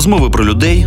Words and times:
Розмови 0.00 0.30
про 0.30 0.44
людей, 0.44 0.86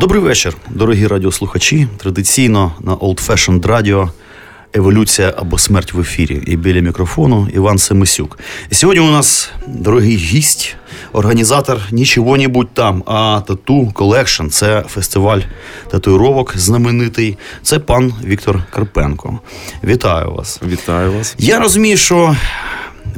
Добрий 0.00 0.22
вечір, 0.22 0.56
дорогі 0.70 1.06
радіослухачі. 1.06 1.88
Традиційно 1.96 2.72
на 2.80 2.94
Old 2.94 3.26
Fashioned 3.26 3.60
Radio 3.60 4.08
Еволюція 4.74 5.34
або 5.36 5.58
смерть 5.58 5.92
в 5.92 6.00
ефірі. 6.00 6.42
І 6.46 6.56
біля 6.56 6.80
мікрофону 6.80 7.48
Іван 7.54 7.78
Семисюк. 7.78 8.38
І 8.70 8.74
сьогодні 8.74 9.02
у 9.02 9.10
нас 9.10 9.50
дорогий 9.66 10.16
гість, 10.16 10.76
організатор 11.12 11.80
нічого-небудь 11.90 12.74
там, 12.74 13.02
а 13.06 13.40
Tattoo 13.46 13.90
Collection. 13.94 14.46
Це 14.46 14.84
фестиваль 14.88 15.40
татуїровок 15.90 16.58
знаменитий. 16.58 17.38
Це 17.62 17.78
пан 17.78 18.12
Віктор 18.24 18.62
Карпенко. 18.70 19.40
Вітаю 19.84 20.30
вас. 20.30 20.60
Вітаю 20.68 21.12
вас. 21.12 21.34
Я 21.38 21.58
розумію, 21.58 21.96
що 21.96 22.36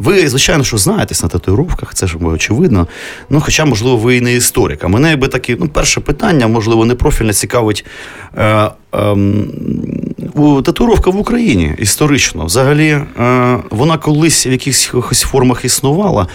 ви, 0.03 0.29
звичайно, 0.29 0.65
що 0.65 0.79
знаєтесь 0.79 1.23
на 1.23 1.29
татуїровках, 1.29 1.95
це 1.95 2.07
ж 2.07 2.19
очевидно. 2.19 2.89
Ну, 3.31 3.41
хоча, 3.41 3.65
можливо, 3.65 3.97
ви 3.97 4.17
і 4.17 4.21
не 4.21 4.35
історик. 4.35 4.85
А 4.85 4.89
мене 4.89 5.11
якби 5.11 5.29
таке, 5.29 5.57
ну, 5.61 5.69
перше 5.69 6.01
питання, 6.01 6.49
можливо, 6.49 6.85
не 6.85 6.95
профільно 6.95 7.33
цікавить. 7.33 7.85
Е, 8.39 8.71
е, 8.95 9.17
татуїровка 10.65 11.11
в 11.11 11.17
Україні 11.17 11.75
історично. 11.79 12.45
Взагалі, 12.45 12.89
е, 12.89 13.59
вона 13.71 13.99
колись 13.99 14.47
в 14.47 14.51
якихось 14.51 15.21
формах 15.21 15.65
існувала. 15.65 16.27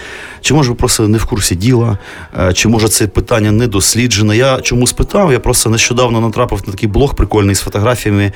Чи 0.42 0.54
може 0.54 0.74
просто 0.74 1.08
не 1.08 1.18
в 1.18 1.26
курсі 1.26 1.56
діла, 1.56 1.98
е, 2.40 2.54
чи 2.54 2.68
може 2.68 2.88
це 2.88 3.08
питання 3.08 3.52
не 3.52 3.68
досліджене? 3.68 4.38
Я 4.38 4.62
чому 4.62 4.88
спитав? 4.88 5.32
Я 5.32 5.40
просто 5.40 5.70
нещодавно 5.70 6.22
натрапив 6.22 6.64
на 6.66 6.74
такий 6.74 6.90
блог 6.90 7.16
прикольний 7.16 7.56
з 7.56 7.60
фотографіями 7.60 8.32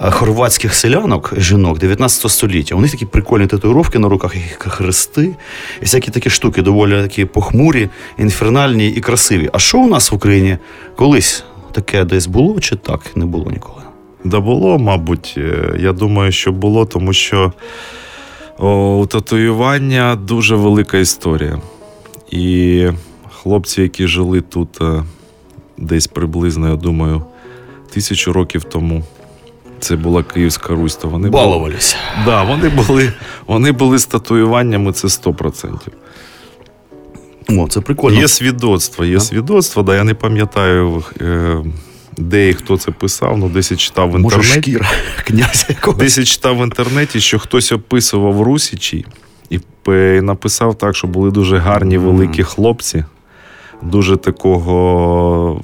е, 0.00 0.10
хорватських 0.10 0.74
селянок, 0.74 1.32
жінок 1.36 1.78
19 1.78 2.30
століття. 2.30 2.74
У 2.74 2.80
них 2.80 2.90
такі 2.90 3.06
прикольні 3.06 3.46
татуїровки 3.46 3.98
на 3.98 4.08
руках, 4.08 4.36
як 4.36 4.62
хрести, 4.62 5.22
і 5.80 5.84
всякі 5.84 6.10
такі 6.10 6.30
штуки, 6.30 6.62
доволі 6.62 7.02
такі 7.02 7.24
похмурі, 7.24 7.88
інфернальні 8.18 8.88
і 8.88 9.00
красиві. 9.00 9.50
А 9.52 9.58
що 9.58 9.78
у 9.78 9.88
нас 9.88 10.10
в 10.10 10.14
Україні 10.14 10.58
колись 10.96 11.44
таке 11.72 12.04
десь 12.04 12.26
було, 12.26 12.60
чи 12.60 12.76
так 12.76 13.16
не 13.16 13.26
було 13.26 13.50
ніколи? 13.50 13.82
Да 14.24 14.40
було, 14.40 14.78
мабуть. 14.78 15.38
Я 15.78 15.92
думаю, 15.92 16.32
що 16.32 16.52
було, 16.52 16.86
тому 16.86 17.12
що 17.12 17.52
у 18.58 19.06
татуювання 19.06 20.16
дуже 20.16 20.56
велика 20.56 20.98
історія. 20.98 21.58
І 22.30 22.86
хлопці, 23.30 23.82
які 23.82 24.06
жили 24.06 24.40
тут 24.40 24.80
е, 24.80 25.04
десь 25.78 26.06
приблизно, 26.06 26.68
я 26.70 26.76
думаю, 26.76 27.22
тисячу 27.92 28.32
років 28.32 28.64
тому. 28.64 29.04
Це 29.80 29.96
була 29.96 30.22
Київська 30.22 30.74
Русь, 30.74 30.96
то 30.96 31.08
вони 31.08 31.30
балувалися. 31.30 31.96
Були, 32.14 32.26
да, 32.26 32.42
вони 32.42 32.68
були 32.68 33.12
вони 33.46 33.72
були 33.72 33.98
з 33.98 34.06
татуюваннями, 34.06 34.92
це 34.92 35.08
100%. 35.08 35.78
О, 37.58 37.68
це 37.68 37.80
прикольно. 37.80 38.20
Є 38.20 38.28
свідоцтво, 38.28 39.04
є 39.04 39.20
свідоцтво, 39.20 39.82
да, 39.82 39.96
я 39.96 40.04
не 40.04 40.14
пам'ятаю. 40.14 41.02
Е, 41.20 41.64
де 42.16 42.48
і 42.48 42.54
хто 42.54 42.78
це 42.78 42.90
писав, 42.90 43.38
ну 43.38 43.48
десь 43.48 43.70
я 43.70 43.76
читав 43.76 44.10
в 44.10 44.16
інтернеті. 44.16 44.36
Може, 44.36 44.60
шкіра 44.60 44.86
князя 45.26 45.66
якогось. 45.68 45.98
Десь 45.98 46.18
я 46.18 46.24
читав 46.24 46.58
в 46.58 46.62
інтернеті, 46.62 47.20
що 47.20 47.38
хтось 47.38 47.72
описував 47.72 48.42
Русічі 48.42 49.06
і 49.50 49.60
написав 50.20 50.74
так, 50.74 50.96
що 50.96 51.06
були 51.06 51.30
дуже 51.30 51.58
гарні 51.58 51.98
великі 51.98 52.42
хлопці, 52.42 53.04
дуже 53.82 54.16
такого 54.16 55.60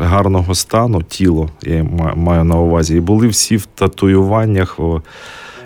гарного 0.00 0.54
стану, 0.54 1.02
тіло, 1.02 1.48
я 1.62 1.84
маю 2.16 2.44
на 2.44 2.56
увазі. 2.56 2.96
І 2.96 3.00
були 3.00 3.28
всі 3.28 3.56
в 3.56 3.66
татуюваннях. 3.66 4.78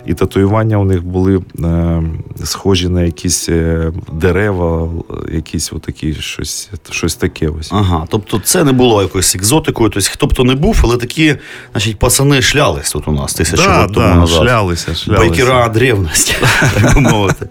І 0.05 0.13
татуювання 0.13 0.77
у 0.77 0.85
них 0.85 1.03
були 1.03 1.41
е, 1.59 2.03
схожі 2.43 2.89
на 2.89 3.01
якісь 3.01 3.49
е, 3.49 3.91
дерева, 4.11 4.89
якісь 5.31 5.73
отакі 5.73 6.13
щось 6.13 6.69
щось 6.89 7.15
таке. 7.15 7.47
ось. 7.59 7.69
Ага, 7.71 8.05
тобто 8.09 8.39
це 8.43 8.63
не 8.63 8.71
було 8.71 9.01
якоюсь 9.01 9.35
екзотикою, 9.35 9.89
тобто 9.89 10.09
хто 10.11 10.27
б 10.27 10.33
то 10.33 10.43
не 10.43 10.55
був, 10.55 10.79
але 10.83 10.97
такі, 10.97 11.35
значить, 11.71 11.99
пацани 11.99 12.41
шлялись 12.41 12.91
тут 12.91 13.07
у 13.07 13.11
нас 13.11 13.33
тисячу 13.33 13.63
да, 13.63 13.81
років 13.81 13.95
да, 13.95 14.09
тому 14.09 14.21
назад. 14.21 14.43
шлялися, 14.43 14.95
шлялися. 14.95 15.29
Байкера 15.29 15.69
древності, 15.69 16.35
так 16.73 16.97
мовити. 16.97 17.47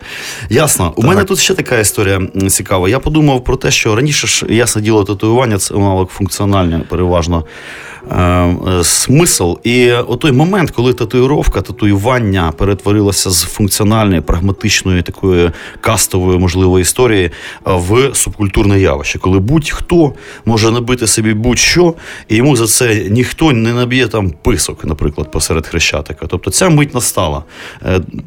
Ясно. 0.51 0.93
У 0.97 1.03
мене 1.03 1.25
тут 1.25 1.39
ще 1.39 1.55
така 1.55 1.79
історія 1.79 2.21
цікава. 2.49 2.89
Я 2.89 2.99
подумав 2.99 3.45
про 3.45 3.57
те, 3.57 3.71
що 3.71 3.97
раніше 3.97 4.27
ж, 4.27 4.47
ясне 4.49 4.83
діло, 4.83 5.05
татуювання 5.05 5.59
це 5.59 5.75
мало 5.75 6.09
функціональне 6.13 6.79
переважно. 6.79 7.45
Смисл. 8.83 9.55
І 9.63 9.93
отой 9.93 10.33
момент, 10.33 10.71
коли 10.71 10.93
татуїровка, 10.93 11.61
татуювання 11.61 12.53
перетворилося 12.59 13.31
з 13.31 13.43
функціональної, 13.43 14.21
прагматичної, 14.21 15.03
такої 15.03 15.51
кастової, 15.81 16.39
можливо, 16.39 16.81
історії 16.81 17.31
в 17.65 18.15
субкультурне 18.15 18.81
явище, 18.81 19.19
коли 19.19 19.39
будь-хто 19.39 20.13
може 20.45 20.71
набити 20.71 21.07
собі 21.07 21.35
будь-що, 21.35 21.95
і 22.29 22.37
йому 22.37 22.57
за 22.57 22.67
це 22.67 22.95
ніхто 23.11 23.53
не 23.53 23.73
наб'є 23.73 24.09
там 24.09 24.31
писок, 24.31 24.85
наприклад, 24.85 25.31
посеред 25.31 25.67
хрещатика. 25.67 26.27
Тобто 26.27 26.51
ця 26.51 26.69
мить 26.69 26.95
настала. 26.95 27.43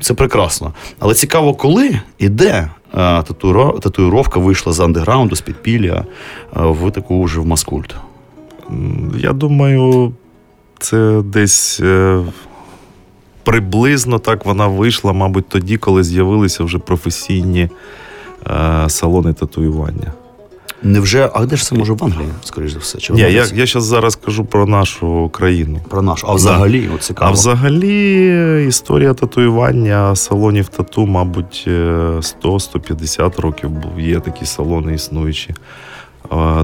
Це 0.02 0.14
прекрасно. 0.14 0.74
Але 1.00 1.14
цікаво, 1.14 1.54
коли 1.54 2.00
і 2.20 2.30
де. 2.30 2.70
Татуїровка 3.82 4.40
вийшла 4.40 4.74
з 4.74 4.80
андеграунду, 4.80 5.36
з 5.36 5.42
підпілля 5.42 6.06
в 6.54 6.92
таку 6.92 7.24
вже 7.24 7.40
в 7.40 7.46
маскульт. 7.46 7.96
Я 9.18 9.34
думаю, 9.34 10.14
це 10.80 11.22
десь 11.26 11.80
е, 11.80 12.22
приблизно 13.44 14.20
так 14.20 14.46
вона 14.46 14.68
вийшла, 14.68 15.14
мабуть, 15.14 15.50
тоді, 15.50 15.78
коли 15.78 16.04
з'явилися 16.04 16.64
вже 16.64 16.78
професійні 16.80 17.70
е, 18.48 18.86
салони 18.90 19.34
татуювання. 19.34 20.14
Невже, 20.84 21.30
а 21.34 21.46
де 21.46 21.56
ж 21.56 21.64
це 21.64 21.76
може 21.76 21.94
в 21.94 22.04
Англії, 22.04 22.30
скоріш 22.44 22.72
за 22.72 22.80
все? 22.80 22.98
Чи 22.98 23.14
Ні, 23.14 23.22
Я 23.22 23.46
я 23.54 23.66
зараз 23.66 24.16
кажу 24.16 24.46
про 24.46 24.66
нашу 24.66 25.30
країну. 25.30 25.80
Про 25.90 26.02
нашу, 26.02 26.28
а 26.28 26.34
взагалі 26.34 26.90
от 26.96 27.04
цікаво. 27.04 27.30
А 27.30 27.34
взагалі 27.34 28.66
історія 28.68 29.14
татуювання 29.14 30.16
салонів 30.16 30.68
тату, 30.68 31.06
мабуть, 31.06 31.64
100-150 31.68 33.26
е, 33.26 33.42
років 33.42 33.72
є 33.98 34.20
такі 34.20 34.46
салони 34.46 34.94
існуючі 34.94 35.56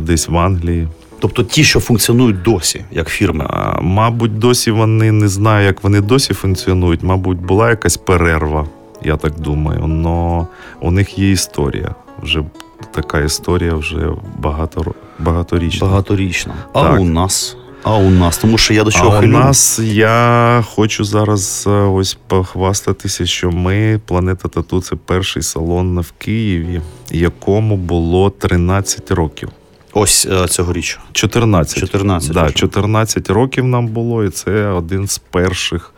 десь 0.02 0.28
в 0.28 0.38
Англії. 0.38 0.88
Тобто 1.22 1.44
ті, 1.44 1.64
що 1.64 1.80
функціонують 1.80 2.42
досі, 2.42 2.86
як 2.92 3.10
фірми. 3.10 3.46
А, 3.50 3.82
Мабуть, 3.82 4.40
досі 4.40 4.72
вони 4.72 5.12
не 5.12 5.28
знаю, 5.28 5.66
як 5.66 5.84
вони 5.84 6.02
досі 6.02 6.34
функціонують. 6.34 7.04
Мабуть, 7.04 7.38
була 7.38 7.70
якась 7.70 7.98
перерва, 7.98 8.68
я 9.04 9.18
так 9.18 9.40
думаю. 9.40 9.88
Но 9.88 10.48
у 10.80 10.92
них 10.92 11.20
є 11.20 11.32
історія. 11.32 11.96
Вже 12.24 12.44
така 12.92 13.20
історія 13.20 13.74
вже 13.74 14.10
багато, 14.40 14.94
багаторічна. 15.20 15.88
Багаторічна. 15.88 16.54
А 16.74 16.82
так. 16.82 17.00
у 17.00 17.06
нас. 17.06 17.58
А 17.84 17.98
у 17.98 18.10
нас, 18.10 18.38
тому 18.38 18.58
що 18.58 18.74
я 18.74 18.84
до 18.84 18.92
чого 18.92 19.16
А 19.16 19.20
у 19.20 19.28
нас 19.28 19.80
я 19.80 20.64
хочу 20.76 21.04
зараз 21.04 21.68
ось 21.68 22.18
похвастатися, 22.28 23.26
що 23.26 23.52
ми 23.52 24.00
Планета 24.06 24.48
Тату 24.48 24.82
це 24.82 24.96
перший 24.96 25.42
салон 25.42 26.00
в 26.00 26.12
Києві, 26.18 26.82
якому 27.12 27.78
було 27.78 28.30
13 28.30 29.12
років. 29.12 29.50
Ось 29.94 30.28
е, 30.32 30.48
цьогоріч. 30.48 31.00
14. 31.12 31.80
14 31.80 32.32
да, 32.32 32.52
14 32.52 33.30
років 33.30 33.66
нам 33.66 33.88
було, 33.88 34.24
і 34.24 34.30
це 34.30 34.68
один 34.68 35.08
з 35.08 35.18
перших 35.18 35.94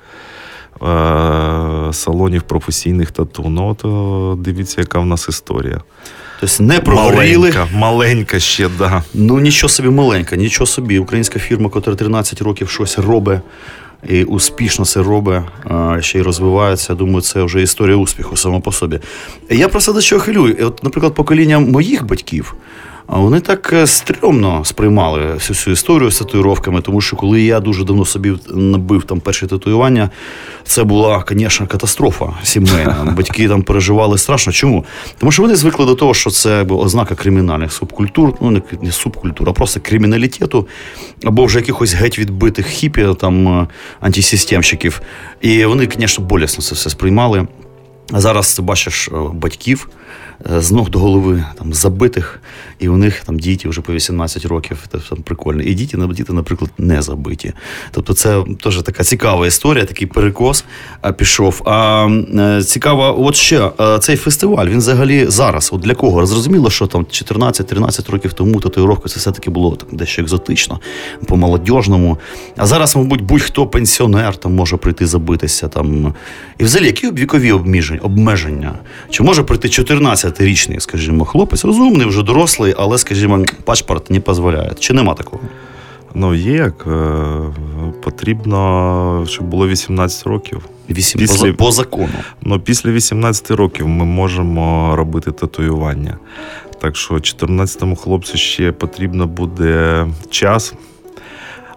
е- 0.84 1.94
салонів 1.94 2.42
професійних 2.42 3.12
тату. 3.12 3.50
Ну, 3.50 3.68
от 3.68 3.86
е, 3.86 4.42
дивіться, 4.44 4.81
яка 4.81 5.00
в 5.00 5.06
нас 5.06 5.30
історія. 5.30 5.81
Тобто 6.40 6.63
не 6.63 6.80
прогоріли. 6.80 7.38
Маленька, 7.38 7.68
маленька 7.74 8.40
ще, 8.40 8.69
да. 8.78 9.04
Ну 9.13 9.40
нічого 9.40 9.69
собі 9.69 9.90
маленька, 9.90 10.36
нічого 10.36 10.68
собі. 10.68 11.00
Українська 11.00 11.39
фірма, 11.39 11.72
яка 11.75 11.96
13 11.96 12.42
років 12.42 12.69
щось 12.69 13.00
робить. 13.00 13.39
І 14.10 14.24
успішно 14.24 14.86
це 14.86 15.01
робить, 15.01 15.42
ще 16.00 16.19
й 16.19 16.22
розвивається. 16.22 16.96
Думаю, 16.96 17.22
це 17.22 17.44
вже 17.44 17.62
історія 17.62 17.98
успіху 17.98 18.38
само 18.38 18.62
по 18.62 18.72
собі. 18.72 19.00
Я 19.50 19.69
просто 19.69 19.94
до 19.94 20.01
чого 20.01 20.22
хилюю. 20.22 20.68
От, 20.68 20.84
наприклад, 20.84 21.13
покоління 21.13 21.60
моїх 21.60 22.06
батьків 22.06 22.56
вони 23.07 23.39
так 23.39 23.73
е, 23.73 23.88
стрьомно 23.88 24.65
сприймали 24.65 25.33
всю 25.33 25.57
цю 25.57 25.71
історію 25.71 26.11
з 26.11 26.19
татуїровками, 26.19 26.81
тому 26.81 27.01
що 27.01 27.15
коли 27.15 27.41
я 27.41 27.59
дуже 27.59 27.83
давно 27.83 28.05
собі 28.05 28.33
набив 28.50 29.03
там 29.03 29.19
перші 29.19 29.47
татуювання, 29.47 30.09
це 30.63 30.83
була, 30.83 31.25
звісно, 31.29 31.67
катастрофа 31.67 32.25
сімейна. 32.44 33.13
Батьки 33.17 33.47
там 33.47 33.61
переживали 33.61 34.17
страшно. 34.17 34.53
Чому? 34.53 34.85
Тому 35.19 35.31
що 35.31 35.41
вони 35.41 35.55
звикли 35.55 35.85
до 35.85 35.95
того, 35.95 36.13
що 36.13 36.29
це 36.29 36.63
ознака 36.63 37.15
кримінальних 37.15 37.73
субкультур, 37.73 38.33
ну 38.41 38.61
не 38.81 38.91
субкультур, 38.91 39.50
а 39.50 39.53
просто 39.53 39.79
криміналітету, 39.79 40.67
або 41.23 41.45
вже 41.45 41.59
якихось 41.59 41.94
геть 41.94 42.19
відбитих 42.19 42.67
хіпі, 42.67 43.07
там 43.19 43.47
е, 43.47 43.67
антисистемщиків. 44.00 45.01
І 45.41 45.65
вони, 45.65 45.89
звісно, 45.97 46.25
болісно 46.25 46.63
це 46.63 46.75
все 46.75 46.89
сприймали. 46.89 47.47
А 48.11 48.21
зараз 48.21 48.55
ти 48.55 48.61
бачиш 48.61 49.07
е, 49.07 49.11
батьків. 49.33 49.89
З 50.45 50.71
ног 50.71 50.89
до 50.89 51.00
голови 51.00 51.44
там 51.57 51.73
забитих, 51.73 52.41
і 52.83 52.89
у 52.89 52.97
них 52.97 53.19
там 53.25 53.39
діти 53.39 53.69
вже 53.69 53.81
по 53.81 53.94
18 53.94 54.45
років. 54.45 54.77
Це 54.91 54.97
там 55.09 55.18
прикольно. 55.18 55.62
І 55.62 55.74
діти, 55.74 55.97
діти, 56.12 56.33
наприклад, 56.33 56.71
не 56.77 57.01
забиті. 57.01 57.53
Тобто, 57.91 58.13
це 58.13 58.44
теж 58.63 58.81
така 58.81 59.03
цікава 59.03 59.47
історія, 59.47 59.85
такий 59.85 60.07
перекос 60.07 60.65
е, 61.06 61.13
пішов. 61.13 61.62
А 61.65 62.07
е, 62.38 62.63
цікаво, 62.63 63.25
от 63.25 63.35
ще 63.35 63.71
цей 64.00 64.15
фестиваль 64.15 64.68
він 64.68 64.77
взагалі 64.77 65.25
зараз. 65.27 65.69
От 65.74 65.81
для 65.81 65.95
кого? 65.95 66.25
Зрозуміло, 66.25 66.69
що 66.69 66.88
там 66.88 67.03
14-13 67.03 68.12
років 68.12 68.33
тому 68.33 68.59
татуїровка 68.59 69.09
це 69.09 69.19
все-таки 69.19 69.50
було 69.50 69.75
так, 69.75 69.89
дещо 69.91 70.21
екзотично, 70.21 70.79
по 71.27 71.38
молодіжному. 71.38 72.18
А 72.57 72.65
зараз, 72.65 72.95
мабуть, 72.95 73.21
будь-хто 73.21 73.68
пенсіонер 73.68 74.36
там 74.36 74.56
може 74.56 74.77
прийти 74.77 75.07
забитися. 75.07 75.68
Там. 75.68 76.13
І 76.57 76.63
взагалі, 76.63 76.88
які 76.88 77.12
вікові 77.12 77.51
обмеження? 78.01 78.74
Чи 79.09 79.24
може 79.24 79.44
прийти 79.44 79.69
14 79.69 80.33
20-річний, 80.33 80.79
скажімо, 80.79 81.25
хлопець, 81.25 81.65
розумний, 81.65 82.07
вже 82.07 82.24
дорослий, 82.24 82.73
але, 82.78 82.98
скажімо, 82.98 83.46
паспорт 83.64 84.10
не 84.12 84.20
дозволяє. 84.20 84.72
Чи 84.80 84.94
нема 84.94 85.14
такого? 85.14 85.42
Ну, 86.14 86.36
є 86.36 86.54
як. 86.54 86.88
Е, 86.88 87.14
потрібно, 88.04 89.25
щоб 89.28 89.46
було 89.46 89.68
18 89.68 90.28
років. 90.28 90.66
8, 90.90 91.20
після, 91.20 91.52
по, 91.52 91.58
по 91.58 91.72
закону. 91.72 92.10
Ну, 92.42 92.60
Після 92.60 92.92
18 92.92 93.52
років 93.52 93.88
ми 93.88 94.06
можемо 94.06 94.96
робити 94.96 95.31
татуювання. 95.31 96.18
Так 96.81 96.96
що 96.96 97.14
14-му 97.14 97.96
хлопцю 97.96 98.38
ще 98.38 98.72
потрібно 98.72 99.28
буде 99.28 100.08
час. 100.30 100.74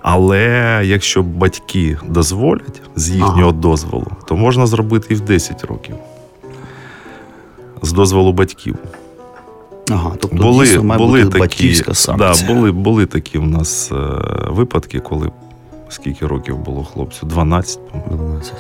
Але 0.03 0.81
якщо 0.85 1.23
батьки 1.23 1.99
дозволять 2.09 2.83
з 2.97 3.11
їхнього 3.11 3.41
ага. 3.41 3.53
дозволу, 3.53 4.07
то 4.29 4.37
можна 4.37 4.67
зробити 4.67 5.07
і 5.11 5.15
в 5.15 5.21
10 5.21 5.65
років 5.65 5.95
з 7.83 7.93
дозволу 7.93 8.33
батьків. 8.33 8.77
Ага, 9.91 10.13
тобто 10.21 10.37
були, 10.37 10.67
дійсно 10.67 10.85
має 10.85 10.99
були 10.99 11.19
бути 11.19 11.31
такі, 11.31 11.41
батьківська 11.41 11.95
санкція. 11.95 12.49
Да, 12.49 12.55
були, 12.55 12.73
були 12.73 13.07
такі 13.07 13.39
в 13.39 13.47
нас 13.47 13.93
е, 13.93 13.97
випадки, 14.49 15.01
коли 15.01 15.31
скільки 15.89 16.27
років 16.27 16.59
було 16.59 16.85
хлопцю? 16.85 17.27
12, 17.27 17.91
по-моєму. 17.91 18.29
12. 18.29 18.55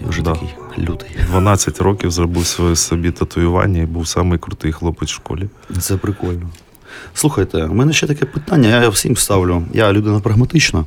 І 0.00 0.04
вже 0.08 0.22
да. 0.22 0.32
такий 0.32 0.48
лютий. 0.78 1.10
12 1.26 1.80
років 1.80 2.10
зробив 2.10 2.46
своє 2.46 2.76
собі 2.76 3.10
татуювання 3.10 3.82
і 3.82 3.86
був 3.86 4.08
самий 4.08 4.38
крутий 4.38 4.72
хлопець 4.72 5.10
в 5.10 5.14
школі. 5.14 5.48
Це 5.80 5.96
прикольно. 5.96 6.48
Слухайте, 7.14 7.64
у 7.64 7.74
мене 7.74 7.92
ще 7.92 8.06
таке 8.06 8.26
питання, 8.26 8.82
я 8.82 8.88
всім 8.88 9.16
ставлю. 9.16 9.62
Я 9.74 9.92
людина 9.92 10.20
прагматична. 10.20 10.84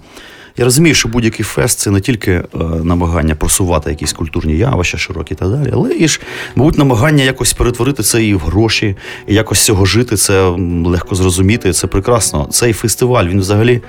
Я 0.57 0.65
розумію, 0.65 0.95
що 0.95 1.09
будь-який 1.09 1.45
фест 1.45 1.79
це 1.79 1.91
не 1.91 2.01
тільки 2.01 2.31
е, 2.31 2.45
намагання 2.83 3.35
просувати 3.35 3.89
якісь 3.89 4.13
культурні 4.13 4.57
явища, 4.57 4.97
широкі 4.97 5.35
та 5.35 5.47
далі, 5.47 5.69
але 5.73 5.95
і 5.95 6.07
ж, 6.07 6.21
мабуть, 6.55 6.77
намагання 6.77 7.23
якось 7.23 7.53
перетворити 7.53 8.03
це 8.03 8.23
і 8.23 8.33
в 8.33 8.39
гроші, 8.39 8.95
і 9.27 9.33
якось 9.33 9.63
цього 9.65 9.85
жити. 9.85 10.17
Це 10.17 10.41
легко 10.85 11.15
зрозуміти. 11.15 11.73
Це 11.73 11.87
прекрасно. 11.87 12.47
Цей 12.51 12.73
фестиваль 12.73 13.25
він 13.25 13.39
взагалі 13.39 13.81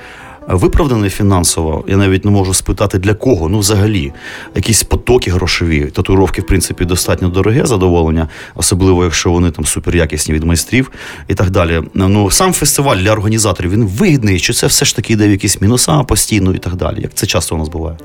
виправданий 0.48 1.10
фінансово. 1.10 1.84
Я 1.88 1.96
навіть 1.96 2.24
не 2.24 2.30
можу 2.30 2.54
спитати 2.54 2.98
для 2.98 3.14
кого. 3.14 3.48
Ну, 3.48 3.58
взагалі, 3.58 4.12
якісь 4.54 4.82
потоки 4.82 5.30
грошові. 5.30 5.84
Татуїровки, 5.84 6.42
в 6.42 6.46
принципі, 6.46 6.84
достатньо 6.84 7.28
дороге 7.28 7.66
задоволення, 7.66 8.28
особливо 8.54 9.04
якщо 9.04 9.30
вони 9.30 9.50
там 9.50 9.64
суперякісні 9.64 10.34
від 10.34 10.44
майстрів 10.44 10.90
і 11.28 11.34
так 11.34 11.50
далі. 11.50 11.82
Ну 11.94 12.30
сам 12.30 12.52
фестиваль 12.52 12.96
для 12.96 13.12
організаторів 13.12 13.70
він 13.70 13.86
вигідний, 13.86 14.40
чи 14.40 14.52
це 14.52 14.66
все 14.66 14.84
ж 14.84 14.96
таки 14.96 15.12
йде 15.12 15.28
в 15.28 15.30
якісь 15.30 15.60
мінуса 15.60 16.02
постійно 16.02 16.54
і 16.54 16.58
так 16.58 16.74
далі. 16.74 17.00
Як 17.00 17.14
це 17.14 17.26
часто 17.26 17.54
у 17.54 17.58
нас 17.58 17.68
буває? 17.68 17.96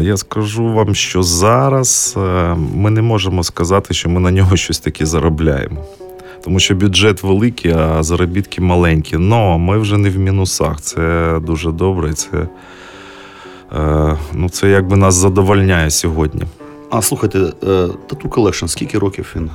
Я 0.00 0.16
скажу 0.16 0.64
вам, 0.64 0.94
що 0.94 1.22
зараз 1.22 2.14
е, 2.16 2.20
ми 2.74 2.90
не 2.90 3.02
можемо 3.02 3.44
сказати, 3.44 3.94
що 3.94 4.08
ми 4.08 4.20
на 4.20 4.30
нього 4.30 4.56
щось 4.56 4.78
таке 4.78 5.06
заробляємо 5.06 5.84
тому 6.44 6.60
що 6.60 6.74
бюджет 6.74 7.22
великий, 7.22 7.72
а 7.72 8.02
заробітки 8.02 8.60
маленькі. 8.60 9.16
Но 9.16 9.58
ми 9.58 9.78
вже 9.78 9.98
не 9.98 10.10
в 10.10 10.18
мінусах. 10.18 10.80
Це 10.80 11.38
дуже 11.42 11.72
добре. 11.72 12.12
Це 12.12 12.48
е, 13.76 14.18
ну, 14.32 14.48
це 14.48 14.70
якби 14.70 14.96
нас 14.96 15.14
задовольняє 15.14 15.90
сьогодні. 15.90 16.42
А 16.90 17.02
слухайте, 17.02 17.38
Тату 18.06 18.28
Collection, 18.28 18.68
скільки 18.68 18.98
років 18.98 19.32
він 19.36 19.50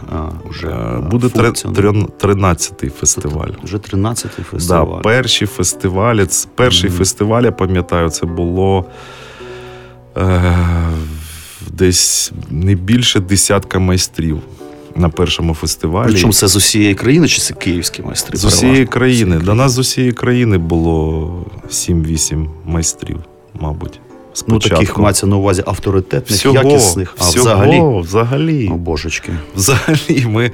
вже 0.50 0.68
е, 0.68 1.00
буде 1.12 1.28
13-й 1.28 2.90
фестиваль. 2.90 3.50
Вже 3.64 3.78
13-й 3.78 4.44
фестиваль. 4.44 4.96
Да, 4.98 5.02
Перші 5.02 5.46
фестивалі. 5.46 6.28
Перший 6.56 6.90
mm-hmm. 6.90 6.98
фестиваль, 6.98 7.44
я 7.44 7.52
пам'ятаю, 7.52 8.10
це 8.10 8.26
було 8.26 8.86
е, 10.18 10.56
десь 11.72 12.32
не 12.50 12.76
більше 12.76 13.20
десятка 13.20 13.80
майстрів 13.80 14.42
на 15.00 15.10
першому 15.10 15.54
фестивалі. 15.54 16.10
Причому 16.12 16.34
це 16.34 16.48
з 16.48 16.56
усієї 16.56 16.96
країни 16.96 17.28
чи 17.28 17.42
це 17.42 17.54
київські 17.54 18.02
майстри? 18.02 18.38
З 18.38 18.46
усієї 18.46 18.86
країни. 18.86 19.40
До 19.40 19.56
нас 19.56 19.72
з 19.72 19.80
усієї 19.80 20.14
країни 20.14 20.58
було 20.58 21.46
7-8 21.70 22.48
майстрів, 22.66 23.20
мабуть. 23.60 24.00
Спочатку. 24.34 24.70
Ну, 24.70 24.80
таких 24.80 24.98
мається 24.98 25.28
на 25.28 25.36
увазі 25.38 25.64
авторитетних, 25.66 26.40
всього, 26.40 26.56
якісних. 26.56 27.16
А 27.20 27.24
всього, 27.24 27.44
взагалі. 27.44 28.02
взагалі. 28.02 28.70
О, 28.74 28.76
божечки. 28.76 29.32
Взагалі, 29.56 30.26
ми. 30.28 30.52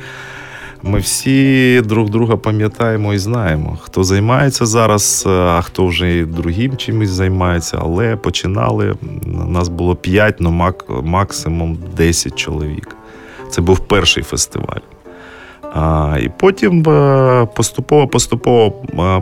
Ми 0.88 1.00
всі 1.00 1.82
друг 1.86 2.10
друга 2.10 2.38
пам'ятаємо 2.38 3.14
і 3.14 3.18
знаємо, 3.18 3.78
хто 3.82 4.04
займається 4.04 4.66
зараз, 4.66 5.24
а 5.28 5.62
хто 5.62 5.86
вже 5.86 6.26
другим 6.26 6.78
чимось 6.78 7.10
займається. 7.10 7.80
Але 7.82 8.16
починали. 8.16 8.96
Нас 9.26 9.70
було 9.70 9.96
5, 9.96 10.36
ну 10.40 10.76
максимум 11.04 11.78
10 11.98 12.36
чоловік. 12.36 12.96
Це 13.50 13.62
був 13.62 13.80
перший 13.80 14.24
фестиваль. 14.24 14.82
А, 15.74 16.18
І 16.22 16.30
потім 16.40 16.84
поступово-поступово, 17.56 18.74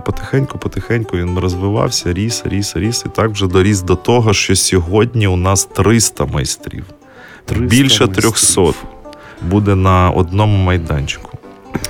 потихеньку-потихеньку 0.06 1.18
він 1.18 1.40
розвивався, 1.40 2.14
ріс, 2.14 2.44
ріс, 2.46 2.76
ріс. 2.76 3.04
І 3.06 3.10
так 3.10 3.32
вже 3.32 3.48
доріс 3.48 3.82
до 3.82 3.96
того, 3.96 4.34
що 4.34 4.56
сьогодні 4.56 5.28
у 5.28 5.36
нас 5.36 5.66
300 5.66 6.26
майстрів. 6.26 6.86
300 7.46 7.66
Більше 7.66 8.06
майстрів. 8.06 8.32
300 8.32 8.74
буде 9.42 9.76
на 9.76 10.10
одному 10.10 10.58
майданчику. 10.58 11.33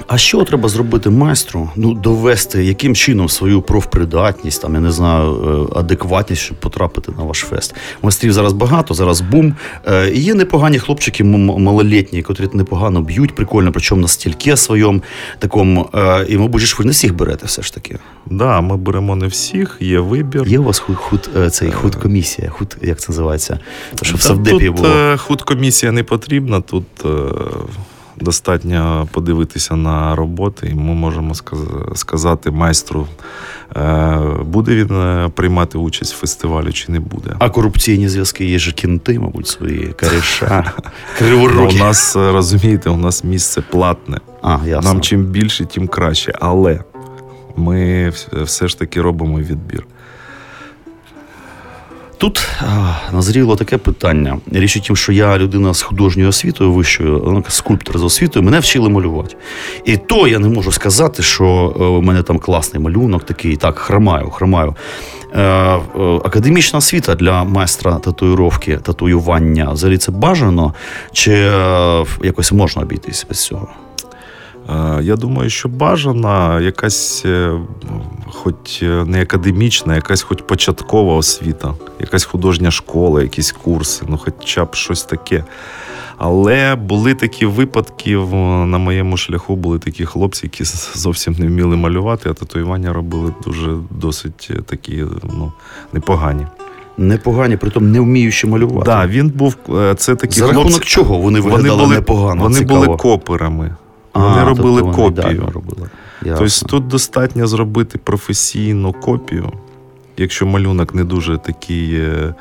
А 0.08 0.18
що 0.18 0.44
треба 0.44 0.70
зробити 0.70 1.10
майстру? 1.10 1.70
Ну, 1.76 1.94
довести 1.94 2.66
яким 2.66 2.96
чином 2.96 3.30
свою 3.30 3.62
профпридатність, 3.62 4.62
там 4.62 4.74
я 4.74 4.80
не 4.80 4.92
знаю, 4.92 5.68
е, 5.74 5.80
адекватність, 5.80 6.42
щоб 6.42 6.60
потрапити 6.60 7.12
на 7.18 7.24
ваш 7.24 7.38
фест. 7.38 7.76
Майстрів 8.02 8.34
зараз 8.34 8.54
багато, 8.54 8.94
зараз 8.94 9.22
бум. 9.22 9.56
Е, 9.88 10.10
і 10.10 10.20
Є 10.20 10.34
непогані 10.34 10.80
хлопчики 10.80 11.24
малолітні, 11.24 12.22
котрі 12.24 12.50
непогано 12.54 13.02
б'ють, 13.02 13.36
прикольно, 13.36 13.72
причому 13.72 14.02
на 14.02 14.08
стільки 14.08 14.58
своєму 14.58 15.02
такому. 15.40 15.90
Е, 15.94 16.26
і, 16.30 16.38
мабуть, 16.38 16.62
ж 16.62 16.76
ви 16.80 16.86
не 16.86 16.92
всіх 16.92 17.16
берете 17.16 17.46
все 17.46 17.62
ж 17.62 17.74
таки. 17.74 17.94
Так, 17.94 18.02
да, 18.38 18.62
ми 18.62 18.78
беремо 18.78 19.16
не 19.16 19.28
всіх, 19.28 19.78
є 19.80 20.00
вибір. 20.00 20.48
Є 20.48 20.60
у 20.60 20.64
вас 20.64 20.80
худ, 20.80 20.96
худ 20.96 21.30
цей 21.52 21.72
худ 21.72 21.96
комісія, 21.96 22.50
худ, 22.50 22.78
як 22.82 23.00
це 23.00 23.12
називається? 23.12 23.60
Щоб 24.02 24.18
в 24.18 24.22
Савдепі 24.22 24.70
було. 24.70 25.18
Худ 25.18 25.42
комісія 25.42 25.92
не 25.92 26.04
потрібна. 26.04 26.62
Тут 26.62 26.86
достатньо 28.24 29.08
подивитися 29.12 29.76
на 29.76 30.16
роботи, 30.16 30.68
і 30.72 30.76
ми 30.76 30.94
можемо 30.94 31.34
сказати 31.96 32.52
майстру, 32.52 33.08
е, 33.76 34.18
буде 34.46 34.76
він 34.76 34.92
е, 34.92 35.30
приймати 35.36 35.78
участь 35.78 36.14
в 36.14 36.18
фестивалі 36.18 36.72
чи 36.72 36.92
не 36.92 37.00
буде. 37.00 37.36
А 37.40 37.50
корупційні 37.50 38.10
зв'язки 38.10 38.46
є 38.46 38.60
ж 38.60 38.72
кінти, 38.72 39.20
мабуть, 39.20 39.48
свої 39.48 39.94
кариша, 39.96 40.74
криворукі. 41.18 41.76
У 41.76 41.80
нас 41.80 42.16
е, 42.16 42.32
розумієте, 42.32 42.90
у 42.90 42.98
нас 42.98 43.24
місце 43.24 43.62
платне. 43.62 44.18
А, 44.42 44.58
ясно. 44.66 44.94
Нам 44.94 45.02
чим 45.02 45.24
більше, 45.24 45.66
тим 45.66 45.88
краще. 45.88 46.34
Але 46.40 46.80
ми 47.56 48.12
все 48.34 48.68
ж 48.68 48.80
таки 48.80 49.02
робимо 49.02 49.40
відбір. 49.40 49.86
Тут 52.24 52.48
назріло 53.14 53.56
таке 53.56 53.78
питання. 53.78 54.38
Річ 54.52 54.78
у 54.78 54.80
тім, 54.80 54.96
що 54.96 55.12
я 55.12 55.38
людина 55.38 55.74
з 55.74 55.82
художньою 55.82 56.30
освітою, 56.30 56.72
вищою, 56.72 57.24
ну, 57.26 57.44
скульптор 57.48 57.98
з 57.98 58.04
освітою, 58.04 58.46
мене 58.46 58.60
вчили 58.60 58.90
малювати. 58.90 59.36
І 59.86 59.98
то 59.98 60.28
я 60.28 60.40
не 60.40 60.48
можу 60.48 60.72
сказати, 60.72 61.24
що 61.24 61.76
е, 61.80 61.84
у 61.84 62.02
мене 62.02 62.24
там 62.24 62.40
класний 62.40 62.84
малюнок, 62.84 63.24
такий 63.24 63.56
так, 63.56 63.80
хромаю, 63.80 64.30
хромаю. 64.30 64.76
Е, 65.34 65.42
е, 65.42 65.80
академічна 66.26 66.80
освіта 66.80 67.16
для 67.16 67.44
майстра 67.44 68.00
татуїровки, 68.00 68.78
татуювання 68.78 69.72
взагалі 69.72 69.98
це 69.98 70.12
бажано, 70.12 70.74
чи 71.12 71.52
якось 72.24 72.52
можна 72.52 72.82
обійтися 72.82 73.26
без 73.30 73.46
цього? 73.46 73.68
Е, 74.70 75.00
Я 75.04 75.16
думаю, 75.16 75.50
що 75.50 75.70
бажана 75.70 76.62
якась, 76.62 77.26
е, 77.26 77.60
хоч 78.26 78.82
не 78.82 79.22
академічна, 79.22 79.96
якась 79.96 80.22
хоч 80.22 80.42
початкова 80.42 81.16
освіта, 81.16 81.74
якась 82.00 82.26
художня 82.26 82.72
школа, 82.72 83.22
якісь 83.22 83.52
курси, 83.52 84.06
ну 84.10 84.18
хоча 84.18 84.66
б 84.66 84.76
щось 84.76 85.04
таке. 85.04 85.44
Але 86.18 86.76
були 86.76 87.14
такі 87.14 87.46
випадки 87.46 88.18
на 88.66 88.78
моєму 88.78 89.18
шляху, 89.18 89.56
були 89.56 89.80
такі 89.80 90.06
хлопці, 90.06 90.46
які 90.46 90.64
зовсім 90.96 91.36
не 91.40 91.48
вміли 91.48 91.76
малювати, 91.76 92.30
а 92.30 92.34
татуювання 92.34 92.94
робили 92.94 93.34
дуже 93.46 93.78
досить 93.90 94.48
е, 94.52 94.62
такі 94.62 95.04
ну, 95.24 95.52
непогані. 95.94 96.48
Непогані, 96.98 97.58
притом 97.58 97.92
не 97.92 98.00
вміючи 98.00 98.48
малювати. 98.48 98.86
Да, 98.86 99.08
він 99.08 99.30
був 99.30 99.56
е, 99.70 99.96
це 99.96 100.16
такі 100.16 100.40
За 100.40 100.48
рахунок 100.48 100.86
чого 100.86 101.18
вони 101.18 101.40
виглядали 101.40 101.84
були, 101.84 101.96
непогано? 101.96 102.44
Вони 102.44 102.58
Цікаво. 102.58 102.86
були 102.86 102.98
коперами. 102.98 103.76
А, 104.14 104.46
робили 104.46 104.82
тобто 104.82 104.98
копію. 104.98 105.50
робили. 105.54 105.90
Тобто 106.24 106.66
тут 106.68 106.88
достатньо 106.88 107.48
зробити 107.48 107.98
професійну 107.98 108.94
копію, 108.94 109.52
якщо 110.18 110.46
малюнок 110.46 110.96
не 110.96 111.04
дуже 111.04 111.38
такий 111.38 111.96
е, 111.96 112.34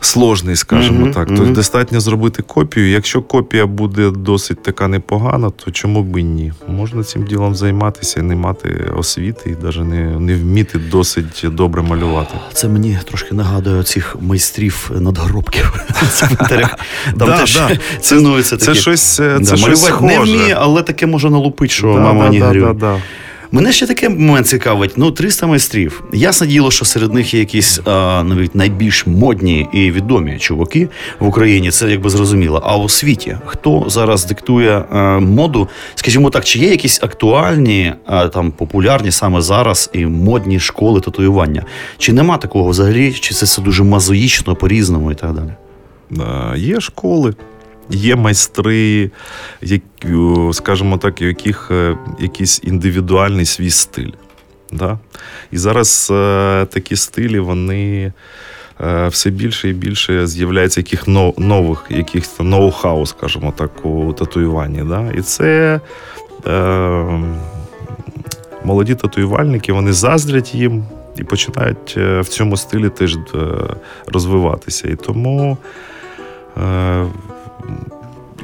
сложний, 0.00 0.56
скажімо 0.56 1.00
Мгм, 1.00 1.12
так. 1.12 1.28
мгм. 1.28 1.36
Тобто 1.38 1.52
достатньо 1.52 2.00
зробити 2.00 2.42
копію. 2.42 2.90
Якщо 2.90 3.22
копія 3.22 3.66
буде 3.66 4.10
досить 4.10 4.62
така 4.62 4.88
непогана, 4.88 5.50
то 5.50 5.70
чому 5.70 6.02
б 6.02 6.20
і 6.20 6.24
ні? 6.24 6.52
Можна 6.68 7.02
цим 7.04 7.24
ділом 7.24 7.54
займатися 7.54 8.20
і 8.20 8.22
не 8.22 8.36
мати 8.36 8.68
освіти, 8.96 9.56
і 9.60 9.64
навіть 9.64 9.84
не, 9.84 10.20
не 10.20 10.34
вміти 10.34 10.78
досить 10.78 11.44
добре 11.44 11.82
малювати. 11.82 12.34
Це 12.52 12.68
мені 12.68 12.98
трошки 13.04 13.34
нагадує 13.34 13.82
цих 13.82 14.16
майстрів 14.20 14.90
надгробків. 14.94 15.84
Там 17.18 17.28
теж 17.38 17.60
цінується 18.00 18.56
Це 18.56 18.66
таке. 18.66 18.78
щось, 18.80 19.20
е, 19.20 19.40
це 19.44 19.56
щось 19.56 19.90
малювати 19.90 20.04
не 20.06 20.18
вміє, 20.20 20.56
але 20.60 20.82
таке 20.82 21.06
може 21.06 21.30
налупити, 21.30 21.72
що 21.72 21.86
мама 21.86 22.28
не 22.30 22.72
да. 22.72 23.00
Мене 23.52 23.72
ще 23.72 23.86
такий 23.86 24.08
момент 24.08 24.46
цікавить. 24.46 24.92
Ну, 24.96 25.10
300 25.10 25.46
майстрів. 25.46 26.04
Ясне 26.12 26.46
діло, 26.46 26.70
що 26.70 26.84
серед 26.84 27.14
них 27.14 27.34
є 27.34 27.40
якісь 27.40 27.80
а, 27.84 28.22
навіть 28.26 28.54
найбільш 28.54 29.06
модні 29.06 29.68
і 29.72 29.90
відомі 29.90 30.38
чуваки 30.38 30.88
в 31.20 31.26
Україні. 31.26 31.70
Це 31.70 31.90
якби 31.90 32.10
зрозуміло. 32.10 32.62
А 32.66 32.76
у 32.76 32.88
світі 32.88 33.36
хто 33.46 33.84
зараз 33.88 34.26
диктує 34.26 34.84
а, 34.90 35.18
моду? 35.18 35.68
Скажімо 35.94 36.30
так, 36.30 36.44
чи 36.44 36.58
є 36.58 36.70
якісь 36.70 37.02
актуальні, 37.02 37.92
а, 38.06 38.28
там 38.28 38.50
популярні 38.50 39.10
саме 39.10 39.40
зараз 39.40 39.90
і 39.92 40.06
модні 40.06 40.60
школи 40.60 41.00
татуювання? 41.00 41.64
Чи 41.98 42.12
нема 42.12 42.36
такого 42.36 42.70
взагалі? 42.70 43.12
Чи 43.12 43.34
це 43.34 43.46
все 43.46 43.62
дуже 43.62 43.84
мазоїчно, 43.84 44.56
по-різному 44.56 45.12
і 45.12 45.14
так 45.14 45.32
далі? 45.32 45.50
Е, 46.54 46.58
Є 46.58 46.80
школи, 46.80 47.34
є 47.90 48.16
майстри, 48.16 49.10
які, 49.62 49.82
скажімо 50.52 50.98
так, 50.98 51.20
у 51.20 51.24
яких 51.24 51.68
е, 51.70 51.96
якийсь 52.20 52.60
індивідуальний 52.64 53.44
свій 53.44 53.70
стиль. 53.70 54.10
Да? 54.72 54.98
І 55.52 55.58
зараз 55.58 56.08
е, 56.10 56.66
такі 56.70 56.96
стилі, 56.96 57.38
вони 57.38 58.12
е, 58.80 59.08
все 59.08 59.30
більше 59.30 59.68
і 59.68 59.72
більше 59.72 60.26
з'являється 60.26 60.80
яких 60.80 61.08
но- 61.08 61.34
нових, 61.38 61.84
якихось 61.90 62.40
ноу-хау, 62.40 63.06
скажімо 63.06 63.54
так, 63.56 63.86
у 63.86 64.12
татуюванні. 64.12 64.82
Да? 64.82 65.12
І 65.18 65.20
це 65.20 65.80
е, 66.46 67.20
молоді 68.64 68.94
татуювальники, 68.94 69.72
вони 69.72 69.92
заздрять 69.92 70.54
їм 70.54 70.84
і 71.16 71.24
починають 71.24 71.94
е, 71.96 72.20
в 72.20 72.28
цьому 72.28 72.56
стилі 72.56 72.88
теж 72.88 73.16
е, 73.16 73.18
розвиватися. 74.06 74.88
І 74.88 74.96
тому 74.96 75.58
е, 76.56 77.06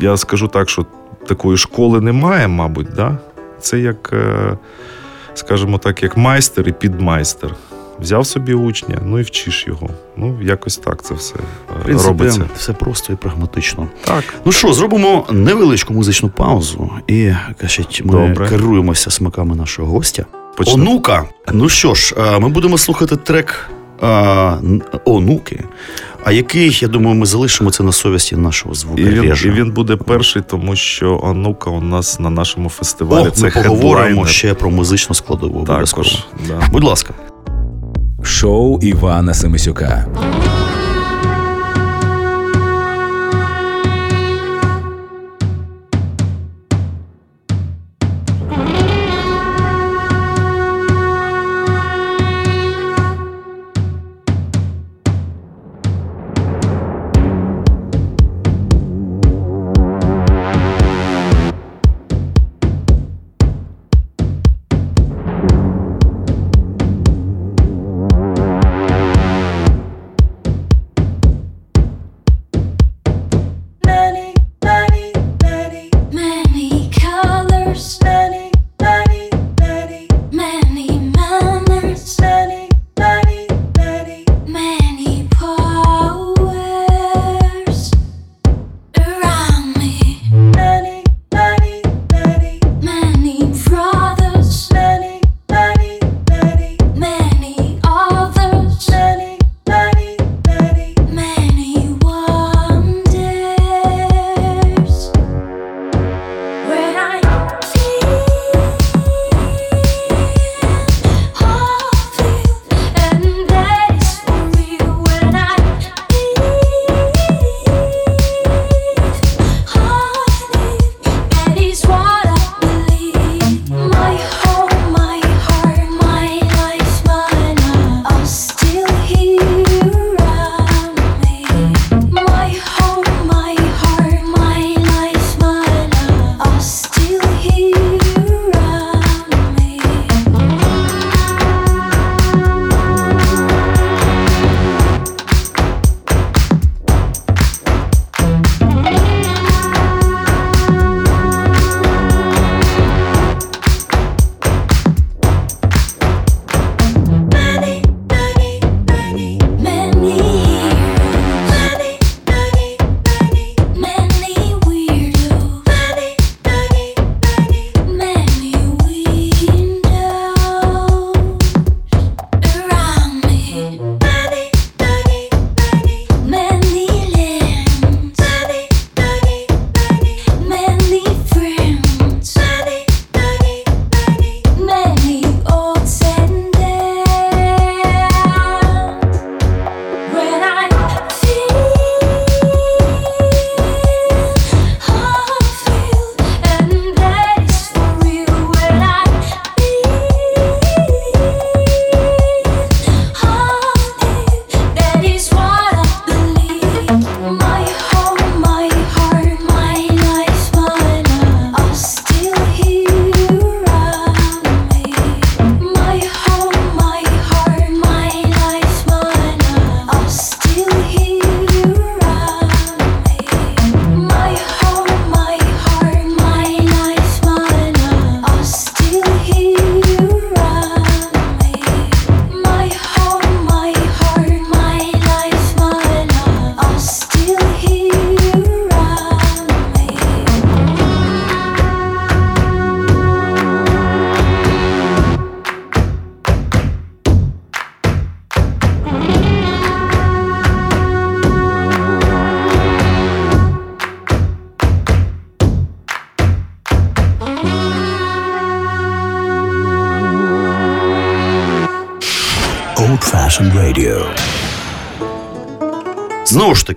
я 0.01 0.17
скажу 0.17 0.49
так, 0.49 0.69
що 0.71 0.87
такої 1.27 1.57
школи 1.57 2.01
немає, 2.01 2.49
мабуть, 2.49 2.89
да? 2.97 3.19
це 3.61 3.79
як, 3.79 4.11
е, 4.13 4.59
скажімо 5.35 5.79
так, 5.79 6.03
як 6.03 6.17
майстер 6.17 6.69
і 6.69 6.73
підмайстер. 6.73 7.55
Взяв 8.01 8.27
собі 8.27 8.55
учня, 8.55 8.99
ну 9.05 9.19
і 9.19 9.23
вчиш 9.23 9.67
його. 9.67 9.89
Ну, 10.17 10.39
якось 10.43 10.77
так 10.77 11.03
це 11.03 11.15
все 11.15 11.35
е, 11.35 11.39
В 11.81 11.85
принципі, 11.85 12.09
робиться. 12.09 12.45
все 12.57 12.73
просто 12.73 13.13
і 13.13 13.17
прагматично. 13.17 13.89
Так. 14.05 14.25
Ну 14.45 14.53
що, 14.53 14.73
зробимо 14.73 15.27
невеличку 15.31 15.95
музичну 15.95 16.29
паузу 16.29 16.91
і 17.07 17.33
кажуть, 17.61 18.03
ми 18.05 18.13
Добре. 18.13 18.49
керуємося 18.49 19.11
смаками 19.11 19.55
нашого 19.57 19.93
гостя. 19.93 20.25
Почнемо. 20.57 20.91
Онука. 20.91 21.25
Ну 21.53 21.69
що 21.69 21.95
ж, 21.95 22.15
е, 22.19 22.39
ми 22.39 22.49
будемо 22.49 22.79
слухати 22.79 23.17
трек 23.17 23.71
н- 24.65 24.83
Онуки. 25.05 25.61
А 26.25 26.33
який, 26.33 26.79
я 26.83 26.89
думаю, 26.89 27.17
ми 27.17 27.27
залишимо 27.27 27.71
це 27.71 27.83
на 27.83 27.93
совісті 27.93 28.37
нашого 28.37 28.75
І 28.97 29.05
він, 29.05 29.25
і 29.45 29.51
він 29.51 29.71
буде 29.71 29.97
перший, 29.97 30.43
тому 30.49 30.77
що 30.77 31.21
онука 31.23 31.71
у 31.71 31.81
нас 31.81 32.21
на 32.21 32.31
нашому 32.31 32.69
фестивалі 32.69 33.27
О, 33.29 33.31
це 33.31 33.45
ми 33.45 33.51
поговоримо 33.51 34.05
хедлайнер. 34.05 34.29
ще 34.29 34.55
про 34.55 34.71
музичну 34.71 35.15
складову. 35.15 35.59
обов'язково. 35.61 36.05
Також. 36.09 36.25
Да. 36.49 36.69
Будь 36.73 36.85
ласка. 36.85 37.15
Шоу 38.23 38.81
Івана 38.83 39.35
Семисюка. 39.35 40.07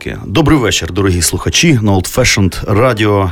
Таки, 0.07 0.19
добрий 0.25 0.59
вечір, 0.59 0.91
дорогі 0.91 1.21
слухачі 1.21 1.79
на 1.81 1.91
Old 1.91 2.15
Fashioned 2.15 2.65
Radio 2.65 3.31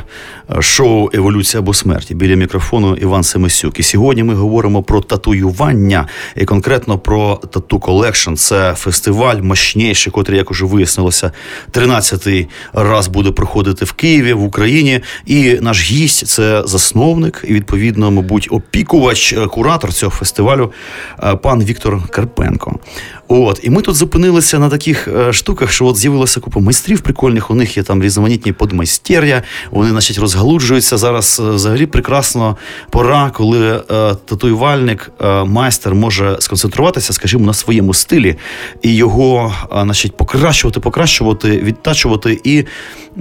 шоу 0.60 1.10
Еволюція 1.12 1.60
або 1.60 1.74
смерть 1.74 2.08
і 2.08 2.14
біля 2.14 2.34
мікрофону 2.34 2.96
Іван 2.96 3.22
Семисюк. 3.22 3.78
І 3.80 3.82
сьогодні 3.82 4.22
ми 4.22 4.34
говоримо 4.34 4.82
про 4.82 5.00
татуювання 5.00 6.08
і 6.36 6.44
конкретно 6.44 6.98
про 6.98 7.40
Tattoo 7.50 7.80
Collection. 7.80 8.34
Це 8.34 8.74
фестиваль 8.74 9.36
мощніший, 9.36 10.12
котрий, 10.12 10.38
як 10.38 10.50
уже 10.50 10.64
вияснилося, 10.64 11.32
13-й 11.72 12.46
раз 12.72 13.08
буде 13.08 13.30
проходити 13.30 13.84
в 13.84 13.92
Києві 13.92 14.32
в 14.32 14.42
Україні. 14.42 15.00
І 15.26 15.58
наш 15.60 15.90
гість 15.90 16.26
це 16.26 16.62
засновник 16.66 17.44
і 17.48 17.54
відповідно, 17.54 18.10
мабуть, 18.10 18.48
опікувач, 18.50 19.34
куратор 19.50 19.92
цього 19.92 20.12
фестивалю, 20.12 20.72
пан 21.42 21.64
Віктор 21.64 22.08
Карпенко. 22.08 22.78
От, 23.28 23.60
і 23.62 23.70
ми 23.70 23.82
тут 23.82 23.94
зупинилися 23.94 24.58
на 24.58 24.68
таких 24.68 25.08
е, 25.08 25.32
штуках, 25.32 25.72
що 25.72 25.86
от 25.86 25.96
з'явилася 25.96 26.40
купа 26.40 26.60
майстрів 26.66 27.00
прикольних. 27.00 27.50
У 27.50 27.54
них 27.54 27.76
є 27.76 27.82
там 27.82 28.02
різноманітні 28.02 28.52
подмайстер'я, 28.52 29.42
вони, 29.70 29.90
значить, 29.90 30.18
розгалуджуються 30.18 30.96
зараз. 30.96 31.42
Е, 31.44 31.50
взагалі 31.50 31.86
прекрасно 31.86 32.56
пора, 32.90 33.30
коли 33.30 33.76
е, 33.76 33.82
татуювальник, 34.24 35.12
е, 35.20 35.44
майстер 35.44 35.94
може 35.94 36.36
сконцентруватися, 36.40 37.12
скажімо, 37.12 37.46
на 37.46 37.54
своєму 37.54 37.94
стилі 37.94 38.36
і 38.82 38.94
його, 38.94 39.54
е, 39.72 39.82
значить, 39.82 40.16
покращувати, 40.16 40.80
покращувати, 40.80 41.58
відтачувати 41.58 42.40
і 42.44 42.64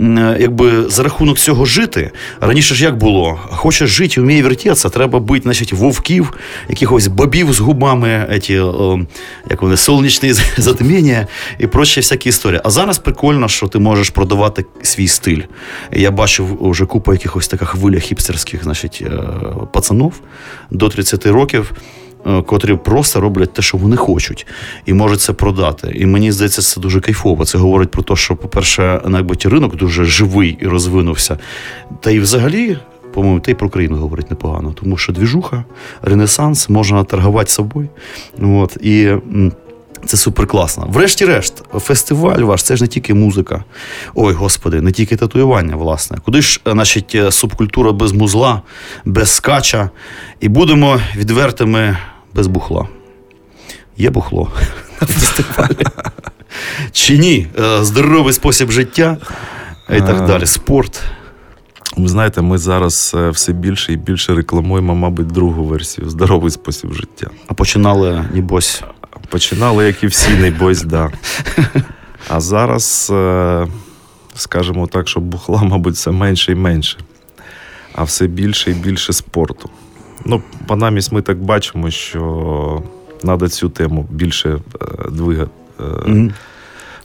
е, 0.01 0.37
якби 0.39 0.89
за 0.89 1.03
рахунок 1.03 1.37
цього 1.37 1.65
жити. 1.65 2.11
Раніше 2.41 2.75
ж 2.75 2.83
як 2.83 2.97
було? 2.97 3.39
Хочеш 3.49 3.89
жити, 3.89 4.21
вміє 4.21 4.43
вертітися, 4.43 4.89
треба 4.89 5.19
бити, 5.19 5.43
значить, 5.43 5.73
вовків, 5.73 6.33
якихось 6.69 7.07
бабів 7.07 7.53
з 7.53 7.59
губами, 7.59 8.27
еті, 8.29 8.61
як 9.49 9.61
вони 9.61 9.77
сонячне 9.77 10.33
затміння 10.57 11.27
і 11.59 11.67
прочі 11.67 11.99
всякі 11.99 12.29
історії. 12.29 12.61
А 12.63 12.69
зараз 12.69 12.99
прикольно, 12.99 13.34
що 13.47 13.67
ти 13.67 13.79
можеш 13.79 14.09
продавати 14.09 14.65
свій 14.81 15.07
стиль. 15.07 15.41
Я 15.91 16.11
бачив 16.11 16.57
вже 16.61 16.85
купу 16.85 17.13
якихось 17.13 17.47
така 17.47 17.65
хвиля 17.65 17.99
хіпстерських 17.99 18.63
значить, 18.63 19.03
е, 19.05 19.19
пацанов 19.71 20.13
до 20.71 20.89
30 20.89 21.25
років. 21.25 21.73
Е, 22.27 22.41
котрі 22.41 22.75
просто 22.75 23.21
роблять 23.21 23.53
те, 23.53 23.61
що 23.61 23.77
вони 23.77 23.95
хочуть, 23.95 24.47
і 24.85 24.93
можуть 24.93 25.21
це 25.21 25.33
продати. 25.33 25.91
І 25.95 26.05
мені 26.05 26.31
здається, 26.31 26.61
це 26.61 26.81
дуже 26.81 27.01
кайфово. 27.01 27.45
Це 27.45 27.57
говорить 27.57 27.91
про 27.91 28.03
те, 28.03 28.15
що, 28.15 28.35
по-перше, 28.35 29.01
найбуті 29.05 29.49
ринок 29.49 29.75
дуже 29.75 30.05
живий 30.05 30.57
і 30.61 30.67
розвинувся. 30.67 31.37
Та 31.99 32.11
й 32.11 32.19
взагалі, 32.19 32.77
по-моєму, 33.13 33.39
та 33.39 33.51
й 33.51 33.53
про 33.53 33.69
країну 33.69 33.97
говорить 33.97 34.29
непогано, 34.29 34.73
тому 34.81 34.97
що 34.97 35.13
двіжуха, 35.13 35.63
ренесанс, 36.01 36.69
можна 36.69 37.03
торгувати 37.03 37.51
собою. 37.51 37.89
От, 38.41 38.77
і 38.81 39.11
це 40.05 40.17
супер 40.17 40.47
класно. 40.47 40.87
Врешті-решт, 40.89 41.63
фестиваль 41.79 42.39
ваш 42.39 42.63
це 42.63 42.75
ж 42.75 42.83
не 42.83 42.87
тільки 42.87 43.13
музика. 43.13 43.63
Ой, 44.15 44.33
господи, 44.33 44.81
не 44.81 44.91
тільки 44.91 45.15
татуювання, 45.15 45.75
власне. 45.75 46.17
Куди 46.25 46.41
ж, 46.41 46.61
значить, 46.65 47.15
е, 47.15 47.31
субкультура 47.31 47.91
без 47.91 48.11
музла, 48.11 48.61
без 49.05 49.31
скача. 49.31 49.89
І 50.39 50.49
будемо 50.49 50.99
відвертими 51.15 51.97
без 52.33 52.47
бухла. 52.47 52.87
Є 53.97 54.09
бухло 54.09 54.51
на 55.01 55.07
фестивалі. 55.07 55.87
Чи 56.91 57.17
ні? 57.17 57.47
Е, 57.59 57.83
здоровий 57.83 58.33
спосіб 58.33 58.71
життя 58.71 59.17
і 59.89 59.99
так 59.99 60.21
е, 60.21 60.27
далі. 60.27 60.45
Спорт. 60.45 61.03
Ви 61.97 62.07
знаєте, 62.07 62.41
ми 62.41 62.57
зараз 62.57 63.15
все 63.31 63.53
більше 63.53 63.93
і 63.93 63.95
більше 63.95 64.35
рекламуємо, 64.35 64.95
мабуть, 64.95 65.27
другу 65.27 65.63
версію 65.63 66.09
здоровий 66.09 66.51
спосіб 66.51 66.93
життя. 66.93 67.27
А 67.47 67.53
починали, 67.53 68.25
нібось. 68.33 68.83
Починали, 69.35 69.85
як 69.85 70.03
і 70.03 70.07
всі, 70.07 70.33
небось, 70.33 70.81
да. 70.81 71.11
А 72.29 72.39
зараз, 72.39 73.09
е, 73.13 73.67
скажімо 74.35 74.87
так, 74.87 75.07
що 75.07 75.19
бухла, 75.19 75.63
мабуть, 75.63 75.93
все 75.93 76.11
менше 76.11 76.51
і 76.51 76.55
менше, 76.55 76.97
а 77.95 78.03
все 78.03 78.27
більше 78.27 78.71
і 78.71 78.73
більше 78.73 79.13
спорту. 79.13 79.69
Ну, 80.25 80.41
Панамість 80.67 81.11
ми 81.11 81.21
так 81.21 81.37
бачимо, 81.37 81.91
що 81.91 82.83
треба 83.21 83.49
цю 83.49 83.69
тему 83.69 84.07
більше 84.11 84.49
е, 84.49 84.59
двигати. 85.09 85.51
Mm-hmm. 85.79 86.31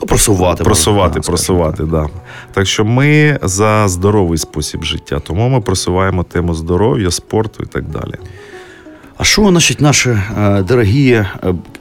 Просувати, 0.09 0.65
просувати, 0.65 1.19
можна, 1.19 1.29
просувати, 1.29 1.77
так. 1.77 1.89
Да. 1.89 2.09
Так 2.53 2.67
що 2.67 2.85
ми 2.85 3.39
за 3.43 3.89
здоровий 3.89 4.39
спосіб 4.39 4.85
життя, 4.85 5.21
тому 5.21 5.49
ми 5.49 5.61
просуваємо 5.61 6.23
тему 6.23 6.55
здоров'я, 6.55 7.11
спорту 7.11 7.63
і 7.63 7.67
так 7.67 7.85
далі. 7.89 8.15
А 9.21 9.25
що 9.25 9.49
значить, 9.49 9.81
наші 9.81 10.09
е, 10.11 10.63
дорогі 10.69 11.13
е, 11.13 11.29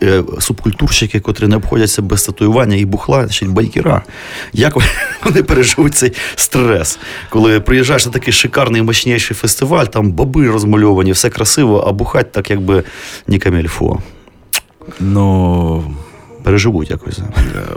е, 0.04 0.23
субкультурщики, 0.39 1.19
котрі 1.19 1.47
не 1.47 1.56
обходяться 1.56 2.02
без 2.02 2.23
татуювання 2.23 2.75
і 2.75 2.86
бухла, 2.86 3.21
значить, 3.21 3.49
байкера? 3.49 4.02
Як 4.54 4.73
вони 5.23 5.43
переживуть 5.43 5.95
цей 5.95 6.13
стрес? 6.36 6.99
Коли 7.30 7.60
приїжджаєш 7.60 8.06
на 8.06 8.12
такий 8.12 8.34
шикарний 8.34 8.82
мощніший 8.82 9.38
фестиваль, 9.38 9.86
там 9.86 10.12
баби 10.12 10.49
розмальовані, 10.49 11.12
все 11.12 11.30
красиво, 11.30 11.86
а 11.88 11.91
бухать 11.91 12.32
так 12.32 12.49
якби 12.49 12.84
ні 13.28 13.39
камельфо. 13.39 13.99
Ну, 14.99 15.95
переживуть 16.43 16.89
якось. 16.89 17.19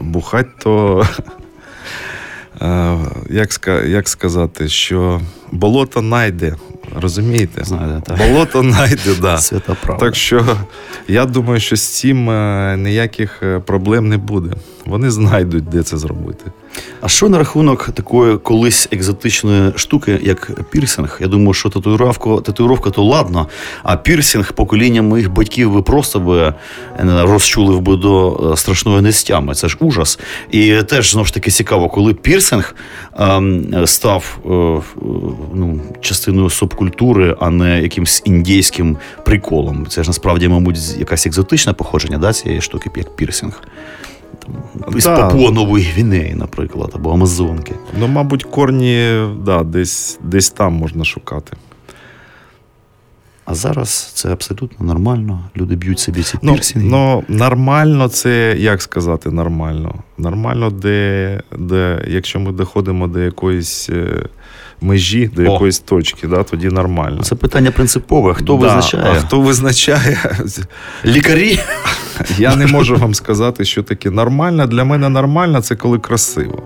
Бухать 0.01 0.59
то. 0.59 1.07
Як 3.31 3.69
як 3.87 4.09
сказати, 4.09 4.69
що 4.69 5.21
болото 5.53 6.03
найде, 6.03 6.57
Розумієте? 7.01 7.65
Знайде, 7.65 8.03
так. 8.07 8.19
Болото 8.19 8.63
найде, 8.63 9.15
да. 9.21 9.39
Свята 9.39 9.77
правда. 9.83 10.05
Так 10.05 10.17
що 10.17 10.57
я 11.09 11.27
думаю, 11.27 11.61
що 11.61 11.77
з 11.77 11.83
цим 11.83 12.31
е, 12.31 12.77
ніяких 12.79 13.43
е, 13.43 13.59
проблем 13.59 14.09
не 14.09 14.19
буде. 14.19 14.51
Вони 14.87 15.11
знайдуть, 15.11 15.65
де 15.65 15.83
це 15.83 15.97
зробити. 15.97 16.45
А 17.01 17.09
що 17.09 17.29
на 17.29 17.39
рахунок 17.39 17.91
такої 17.95 18.39
колись 18.39 18.89
екзотичної 18.93 19.73
штуки, 19.77 20.21
як 20.23 20.71
пірсинг? 20.71 21.19
Я 21.21 21.27
думаю, 21.27 21.55
що 21.55 21.69
татуїровка, 21.69 22.37
татуїровка 22.37 22.91
то 22.91 23.03
ладно, 23.03 23.49
а 23.83 23.97
пірсинг 23.97 24.53
покоління 24.53 25.03
моїх 25.03 25.33
батьків 25.33 25.73
би 25.73 25.83
просто 25.83 26.21
би 26.21 26.39
е, 26.41 26.55
розчулив 27.01 27.81
би 27.81 27.97
до 27.97 28.55
страшної 28.57 29.03
нестями. 29.03 29.55
Це 29.55 29.69
ж 29.69 29.77
ужас. 29.81 30.19
І 30.51 30.83
теж 30.83 31.11
знову 31.11 31.27
ж 31.27 31.35
таки 31.35 31.51
цікаво, 31.51 31.89
коли 31.89 32.15
пірсинг 32.15 32.75
ем, 33.19 33.87
став 33.87 34.39
е, 34.45 34.49
ну, 35.55 35.81
частиною 36.01 36.51
субкультури, 36.51 36.82
а 37.41 37.51
не 37.51 37.83
якимсь 37.83 38.23
індійським 38.25 38.97
приколом. 39.25 39.87
Це 39.87 40.03
ж 40.03 40.09
насправді, 40.09 40.49
мабуть, 40.49 40.99
якась 40.99 41.27
екзотичне 41.27 41.73
походження 41.73 42.19
да, 42.19 42.33
цієї 42.33 42.61
штуки, 42.61 42.91
як 42.97 43.17
пірсинг 43.17 43.63
там, 44.39 44.99
із 44.99 45.05
Папуа 45.05 45.51
Нової 45.51 45.85
Гвінеї, 45.85 46.35
наприклад, 46.35 46.91
або 46.95 47.13
Амазонки. 47.13 47.75
Ну, 47.99 48.09
мабуть, 48.09 48.45
корні 48.45 49.27
да, 49.45 49.63
десь, 49.63 50.19
десь 50.23 50.51
там 50.51 50.73
можна 50.73 51.05
шукати. 51.05 51.57
А 53.45 53.55
зараз 53.55 54.13
це 54.15 54.33
абсолютно 54.33 54.87
нормально. 54.87 55.45
Люди 55.57 55.77
б'ють 55.77 55.99
собі 55.99 56.23
ці 56.23 56.39
ну, 56.43 56.55
пірсінги. 56.55 56.89
Ну, 56.89 57.25
нормально, 57.29 58.09
це 58.09 58.57
як 58.59 58.83
сказати, 58.83 59.31
нормально. 59.31 59.95
Нормально, 60.19 60.71
де, 60.71 61.41
де 61.59 62.05
якщо 62.09 62.41
ми 62.41 62.53
доходимо 62.53 63.07
до 63.07 63.21
якоїсь. 63.21 63.91
Межі 64.83 65.31
до 65.37 65.43
О. 65.43 65.53
якоїсь 65.53 65.79
точки, 65.79 66.27
да, 66.27 66.43
тоді 66.43 66.69
нормально. 66.69 67.23
Це 67.23 67.35
питання 67.35 67.71
принципове. 67.71 68.35
Хто 68.35 68.57
да, 68.57 68.67
визначає? 68.67 69.05
А 69.07 69.15
Хто 69.15 69.41
визначає? 69.41 70.19
Лікарі? 71.05 71.61
Я 72.39 72.57
не 72.57 72.67
можу 72.67 72.97
вам 72.97 73.15
сказати, 73.15 73.65
що 73.65 73.83
таке 73.83 74.11
нормально. 74.11 74.67
Для 74.67 74.85
мене 74.85 75.09
нормально 75.09 75.61
це 75.61 75.77
коли 75.77 75.99
красиво. 75.99 76.63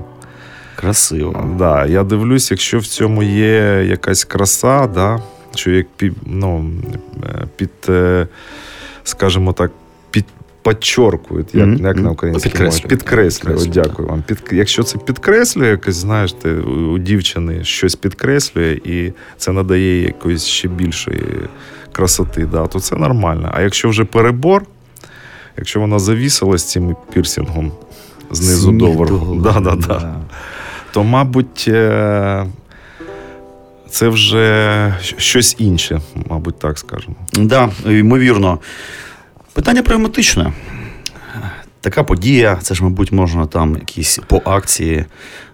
Красиво. 0.76 1.54
Да, 1.58 1.86
Я 1.86 2.04
дивлюсь, 2.04 2.50
якщо 2.50 2.78
в 2.78 2.86
цьому 2.86 3.22
є 3.22 3.84
якась 3.88 4.24
краса, 4.24 4.86
да, 4.86 5.22
що 5.54 5.70
як 5.70 5.86
під, 5.96 6.14
ну, 6.26 6.70
е, 7.24 7.46
під, 7.56 7.70
е, 7.88 8.26
скажімо 9.04 9.52
так, 9.52 9.70
підчоркують, 10.68 11.54
як 11.54 11.66
mm-hmm. 11.66 11.86
як 11.86 11.96
на 11.96 12.10
українській 12.10 12.62
мові. 12.62 12.84
Підкреслює. 12.88 13.66
Дякую 13.66 14.08
вам. 14.08 14.22
Під, 14.26 14.42
Якщо 14.52 14.82
це 14.82 14.98
підкреслює, 14.98 15.68
якось, 15.68 15.94
знаєш, 15.94 16.32
ти, 16.32 16.52
у 16.52 16.98
дівчини 16.98 17.64
щось 17.64 17.94
підкреслює, 17.94 18.80
і 18.84 19.12
це 19.36 19.52
надає 19.52 20.02
якоїсь 20.02 20.44
ще 20.44 20.68
більшої 20.68 21.22
красоти, 21.92 22.48
да, 22.52 22.66
то 22.66 22.80
це 22.80 22.96
нормально. 22.96 23.50
А 23.54 23.62
якщо 23.62 23.88
вже 23.88 24.04
перебор, 24.04 24.66
якщо 25.56 25.80
вона 25.80 25.98
завісила 25.98 26.58
з 26.58 26.70
цим 26.70 26.96
пірсингом 27.12 27.72
знизу 28.30 28.72
до 28.72 28.92
верху, 28.92 29.40
да, 29.44 29.60
да, 29.60 29.74
да, 29.74 30.14
то, 30.92 31.04
мабуть. 31.04 31.64
Е, 31.68 32.46
це 33.90 34.08
вже 34.08 34.94
щось 35.16 35.56
інше, 35.58 36.00
мабуть, 36.30 36.58
так 36.58 36.78
скажемо. 36.78 37.16
Так, 37.32 37.46
да, 37.46 37.70
ймовірно. 37.90 38.58
Питання 39.56 39.82
прагматичне. 39.82 40.52
така 41.80 42.04
подія, 42.04 42.58
це 42.62 42.74
ж, 42.74 42.84
мабуть, 42.84 43.12
можна 43.12 43.46
там 43.46 43.74
якісь 43.74 44.18
по 44.26 44.42
акції 44.44 45.04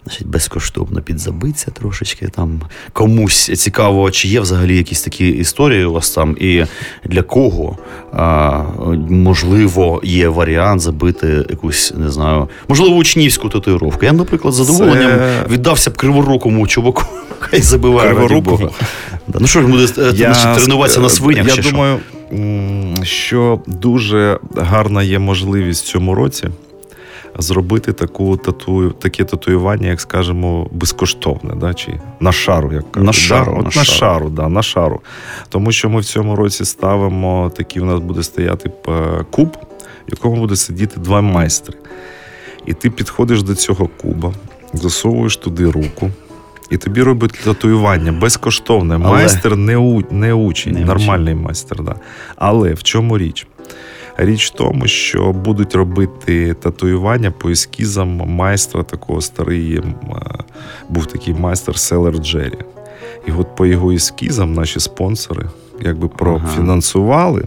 значить, 0.04 0.26
безкоштовно 0.26 1.00
підзабитися 1.00 1.70
трошечки. 1.70 2.28
Там 2.28 2.60
комусь 2.92 3.50
цікаво, 3.60 4.10
чи 4.10 4.28
є 4.28 4.40
взагалі 4.40 4.76
якісь 4.76 5.02
такі 5.02 5.28
історії 5.28 5.84
у 5.84 5.92
вас 5.92 6.10
там, 6.10 6.36
і 6.40 6.64
для 7.04 7.22
кого 7.22 7.78
а, 8.12 8.62
можливо 9.10 10.00
є 10.04 10.28
варіант 10.28 10.80
забити 10.80 11.44
якусь, 11.50 11.92
не 11.96 12.10
знаю, 12.10 12.48
можливо, 12.68 12.96
учнівську 12.96 13.48
татуїровку. 13.48 14.04
Я, 14.04 14.12
наприклад, 14.12 14.54
з 14.54 14.56
задоволенням 14.56 15.10
Це- 15.10 15.44
віддався 15.50 15.90
б 15.90 15.96
криворукому 15.96 16.66
чуваку, 16.66 17.02
хай 17.38 17.60
забиває? 17.60 18.12
Бога. 18.40 18.68
Да, 19.28 19.38
Ну 19.40 19.46
що 19.46 19.60
ж 19.60 19.66
буде 19.66 19.82
е, 19.84 19.86
значить, 20.12 20.54
тренуватися 20.56 21.00
на 21.00 21.08
свинях? 21.08 21.46
Я 21.48 21.54
чи 21.62 21.70
думаю, 21.70 21.98
м, 22.32 22.94
що 23.02 23.60
дуже 23.66 24.38
гарна 24.56 25.02
є 25.02 25.18
можливість 25.18 25.84
в 25.84 25.88
цьому 25.88 26.14
році 26.14 26.48
зробити 27.38 27.92
таку 27.92 28.36
тату, 28.36 28.90
таке 28.90 29.24
татуювання, 29.24 29.88
як 29.88 30.00
скажемо, 30.00 30.68
безкоштовне, 30.72 31.54
да, 31.54 31.74
чи 31.74 32.00
на 32.20 32.32
шару, 32.32 32.72
як 32.72 32.92
кажуть. 32.92 33.06
На 33.06 33.12
шару, 33.12 33.52
да? 33.52 33.58
От 33.58 33.58
на 33.58 33.64
на, 33.64 33.70
шару. 33.84 33.98
шару, 33.98 34.30
да, 34.30 34.48
на 34.48 34.62
шару. 34.62 35.00
Тому 35.48 35.72
що 35.72 35.90
ми 35.90 36.00
в 36.00 36.04
цьому 36.04 36.36
році 36.36 36.64
ставимо 36.64 37.52
такий, 37.56 37.82
у 37.82 37.84
нас 37.84 38.00
буде 38.00 38.22
стояти 38.22 38.70
е, 38.88 39.24
куб, 39.30 39.56
в 40.08 40.10
якому 40.10 40.36
буде 40.36 40.56
сидіти 40.56 41.00
два 41.00 41.20
майстри. 41.20 41.78
І 42.66 42.72
ти 42.74 42.90
підходиш 42.90 43.42
до 43.42 43.54
цього 43.54 43.88
куба, 44.02 44.32
засовуєш 44.72 45.36
туди 45.36 45.70
руку. 45.70 46.10
І 46.70 46.76
тобі 46.76 47.02
робить 47.02 47.32
татуювання 47.44 48.12
безкоштовне. 48.12 48.94
Але- 48.94 49.08
Майстер 49.08 49.56
не, 49.56 49.76
у, 49.76 50.02
не 50.10 50.32
учень, 50.32 50.72
Не 50.72 50.84
нормальний 50.84 51.34
майстер. 51.34 51.82
Да. 51.82 51.94
Але 52.36 52.74
в 52.74 52.82
чому 52.82 53.18
річ? 53.18 53.46
Річ 54.16 54.46
в 54.46 54.54
тому, 54.54 54.86
що 54.86 55.32
будуть 55.32 55.74
робити 55.74 56.54
татуювання 56.54 57.30
по 57.30 57.50
ескізам 57.50 58.08
майстра 58.16 58.82
такого 58.82 59.20
старий. 59.20 59.74
е, 59.76 59.82
Був 60.88 61.06
такий 61.06 61.34
майстер 61.34 61.78
Селер 61.78 62.18
Джері. 62.18 62.58
І 63.26 63.32
от 63.32 63.56
по 63.56 63.66
його 63.66 63.90
ескізам 63.92 64.54
наші 64.54 64.80
спонсори 64.80 65.46
якби 65.80 66.08
профінансували 66.08 67.42
е, 67.42 67.46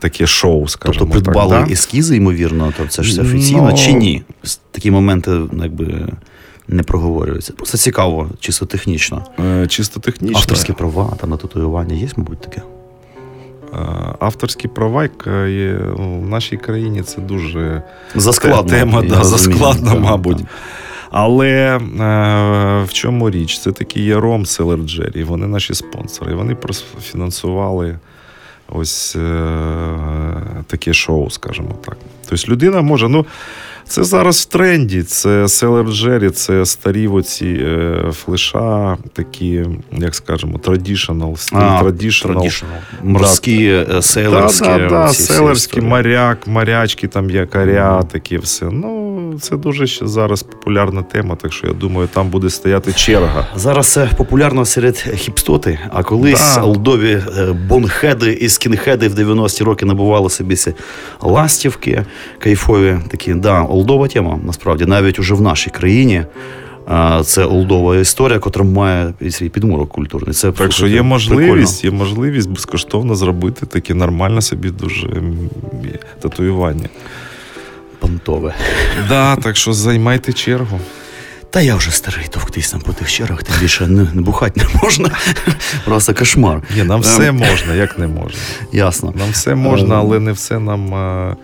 таке 0.00 0.26
шоу, 0.26 0.68
скажімо 0.68 0.98
Тобто 1.04 1.22
придбали 1.22 1.56
так. 1.56 1.66
да? 1.66 1.72
ескізи, 1.72 2.16
ймовірно, 2.16 2.72
то 2.78 2.86
це 2.86 3.02
ж 3.02 3.10
все 3.10 3.22
офіційно 3.22 3.68
Ну, 3.70 3.76
чи 3.76 3.92
ні? 3.92 4.22
Такі 4.70 4.90
моменти 4.90 5.30
ну, 5.30 5.62
якби 5.62 6.06
не 6.68 6.82
проговорюються. 6.82 7.52
Просто 7.52 7.78
цікаво, 7.78 8.28
чисто 8.40 8.66
технічно. 8.66 9.24
Е, 9.40 9.66
Чисто 9.66 10.00
технічно. 10.00 10.38
Авторські 10.38 10.72
права 10.72 11.12
там 11.20 11.30
на 11.30 11.36
татуювання 11.36 11.94
є, 11.94 12.08
мабуть, 12.16 12.40
таке. 12.40 12.62
Е, 13.74 13.76
Авторські 14.18 14.68
права 14.68 15.08
є 15.48 15.80
ну, 15.98 16.20
в 16.20 16.28
нашій 16.28 16.56
країні 16.56 17.02
це 17.02 17.20
дуже 17.20 17.82
Заскладно. 18.14 18.70
тема 18.70 19.02
да, 19.02 19.24
заскладна, 19.24 19.94
мабуть. 19.94 20.38
так. 20.38 20.46
Але 21.10 21.48
е, 21.48 21.80
в 22.84 22.92
чому 22.92 23.30
річ? 23.30 23.58
Це 23.58 23.72
такий 23.72 24.04
є 24.04 24.14
Ром 24.20 24.46
Селер 24.46 24.78
Джері, 24.78 25.24
вони 25.24 25.46
наші 25.46 25.74
спонсори. 25.74 26.34
Вони 26.34 26.54
профінансували 26.54 27.98
ось 28.68 29.16
е, 29.16 29.56
таке 30.66 30.92
шоу, 30.92 31.30
скажімо 31.30 31.74
так. 31.84 31.96
Тобто 32.28 32.52
людина 32.52 32.80
може, 32.80 33.08
ну. 33.08 33.26
Це 33.90 34.04
зараз 34.04 34.40
в 34.40 34.44
тренді. 34.44 35.02
Це 35.02 35.48
Селер 35.48 35.86
Джері, 35.86 36.30
це 36.30 36.66
старі 36.66 37.08
оці 37.08 37.46
е, 37.46 38.12
флеша, 38.12 38.96
такі, 39.12 39.64
як 39.92 40.14
скажемо, 40.14 40.58
традішнл, 40.58 41.36
стиль 41.36 41.56
traditional. 41.58 42.64
Морські, 43.02 43.84
селерські. 44.02 44.68
да, 44.88 45.04
оці 45.04 45.12
всі 45.12 45.22
селерські, 45.22 45.80
моряк, 45.80 46.46
морячки, 46.46 47.08
там 47.08 47.30
якаря, 47.30 48.02
таке 48.02 48.38
все. 48.38 48.64
Ну, 48.64 49.09
це 49.40 49.56
дуже 49.56 49.86
ще 49.86 50.06
зараз 50.06 50.42
популярна 50.42 51.02
тема, 51.02 51.36
так 51.36 51.52
що 51.52 51.66
я 51.66 51.72
думаю, 51.72 52.08
там 52.12 52.28
буде 52.28 52.50
стояти 52.50 52.92
черга. 52.92 53.48
Зараз 53.56 53.92
це 53.92 54.10
популярно 54.16 54.64
серед 54.64 54.96
хіпстоти, 54.96 55.78
а 55.92 56.02
колись 56.02 56.54
Да. 56.54 56.62
олдові 56.62 57.22
е, 57.38 57.52
бонхеди 57.68 58.32
і 58.32 58.48
скінхеди 58.48 59.08
в 59.08 59.14
90-ті 59.14 59.64
роки 59.64 59.86
набували 59.86 60.30
собі 60.30 60.56
ці 60.56 60.74
ластівки 61.20 62.04
кайфові. 62.38 62.98
Такі, 63.10 63.34
да, 63.34 63.62
олдова 63.62 64.08
тема, 64.08 64.38
насправді, 64.46 64.86
навіть 64.86 65.18
уже 65.18 65.34
в 65.34 65.40
нашій 65.40 65.70
країні. 65.70 66.24
Це 67.24 67.44
олдова 67.44 67.96
історія, 67.96 68.38
котра 68.38 68.64
має 68.64 69.12
свій 69.30 69.48
підмурок 69.48 69.88
культурний. 69.88 70.34
Це 70.34 70.52
Так 70.52 70.72
що 70.72 70.86
є 70.86 71.02
можливість, 71.02 71.80
прикольно. 71.82 71.98
є 71.98 72.04
можливість 72.04 72.50
безкоштовно 72.50 73.14
зробити 73.14 73.66
таке 73.66 73.94
нормальне 73.94 74.42
собі 74.42 74.70
дуже 74.70 75.06
татуювання. 76.20 76.88
Понтове. 78.00 78.54
Да, 79.08 79.36
так 79.36 79.56
що 79.56 79.72
займайте 79.72 80.32
чергу. 80.32 80.80
Та 81.50 81.60
я 81.60 81.74
вже 81.74 81.90
старий 81.90 82.26
товктись 82.30 82.70
там 82.70 82.80
по 82.80 82.92
тих 82.92 83.12
черах, 83.12 83.42
тим 83.42 83.54
більше 83.60 83.86
не, 83.86 84.06
не 84.14 84.22
бухати 84.22 84.60
не 84.60 84.80
можна. 84.82 85.10
Просто 85.84 86.14
кошмар. 86.14 86.62
Ні, 86.76 86.82
нам 86.82 87.00
все 87.00 87.28
Ем, 87.28 87.36
можна, 87.36 87.74
як 87.74 87.98
не 87.98 88.06
можна. 88.06 88.40
Ясно. 88.72 89.12
Нам 89.16 89.30
все 89.30 89.54
можна, 89.54 89.94
Ем. 89.94 90.00
але 90.00 90.20
не 90.20 90.32
все 90.32 90.58
нам 90.58 90.94
е, 90.94 91.36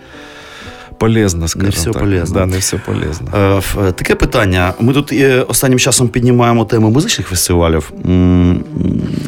полезно, 0.99 1.49
скажімо 1.49 1.71
все 1.71 1.91
так. 1.91 2.03
полезно. 2.03 2.41
Да, 2.41 2.47
не 2.47 2.59
все 2.59 2.77
полезно. 2.77 3.29
Е, 3.35 3.63
е, 3.89 3.93
Таке 3.93 4.15
питання. 4.15 4.75
Ми 4.81 4.93
тут 4.93 5.13
е, 5.13 5.45
останнім 5.49 5.79
часом 5.79 6.09
піднімаємо 6.09 6.65
тему 6.65 6.91
музичних 6.91 7.29
фестивалів. 7.29 7.93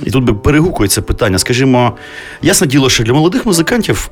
І 0.05 0.11
тут 0.11 0.25
би 0.25 0.35
перегукується 0.35 1.03
питання. 1.03 1.39
Скажімо, 1.39 1.93
ясне 2.43 2.67
діло, 2.67 2.91
що 2.91 3.05
для 3.05 3.13
молодих 3.13 3.47
музикантів 3.47 4.11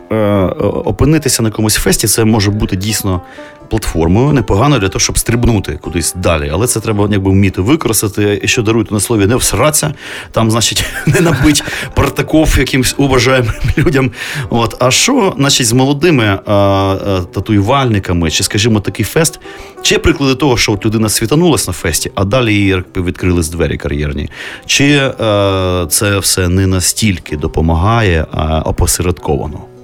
опинитися 0.85 1.43
на 1.43 1.51
комусь 1.51 1.75
фесті 1.75 2.07
це 2.07 2.25
може 2.25 2.51
бути 2.51 2.77
дійсно 2.77 3.21
платформою, 3.69 4.33
непогано 4.33 4.79
для 4.79 4.89
того, 4.89 5.01
щоб 5.01 5.19
стрибнути 5.19 5.79
кудись 5.83 6.15
далі. 6.15 6.51
Але 6.53 6.67
це 6.67 6.81
треба 6.81 7.09
якби 7.11 7.31
вміти 7.31 7.61
використати. 7.61 8.41
І 8.43 8.49
що 8.49 8.63
дарують 8.63 8.93
на 8.93 9.01
слові, 9.01 9.27
не 9.27 9.37
всратися, 9.37 9.95
там, 10.33 10.51
значить, 10.51 10.85
не 11.07 11.21
набить 11.21 11.63
партаков 11.95 12.59
якимсь 12.59 12.95
уважаємим 12.99 13.53
людям. 13.79 14.11
От. 14.51 14.77
А 14.79 14.91
що, 14.91 15.35
значить, 15.37 15.67
з 15.67 15.73
молодими 15.73 16.25
е, 16.25 16.53
е, 16.53 17.23
татуювальниками, 17.35 18.31
чи, 18.31 18.45
скажімо, 18.45 18.81
такий 18.81 19.05
фест, 19.05 19.41
чи 19.83 19.99
приклади 19.99 20.35
того, 20.35 20.57
що 20.57 20.73
от 20.73 20.87
людина 20.87 21.09
світанулась 21.09 21.67
на 21.67 21.73
фесті, 21.73 22.11
а 22.15 22.25
далі 22.25 22.55
їй 22.55 22.67
якби 22.67 23.03
відкрились 23.03 23.49
двері 23.49 23.77
кар'єрні? 23.77 24.31
Чи 24.67 24.85
е, 24.87 25.87
це 25.89 26.19
все 26.19 26.49
не 26.49 26.67
настільки 26.67 27.37
допомагає, 27.37 28.27
а 28.33 28.61
опосередковано? 28.61 29.76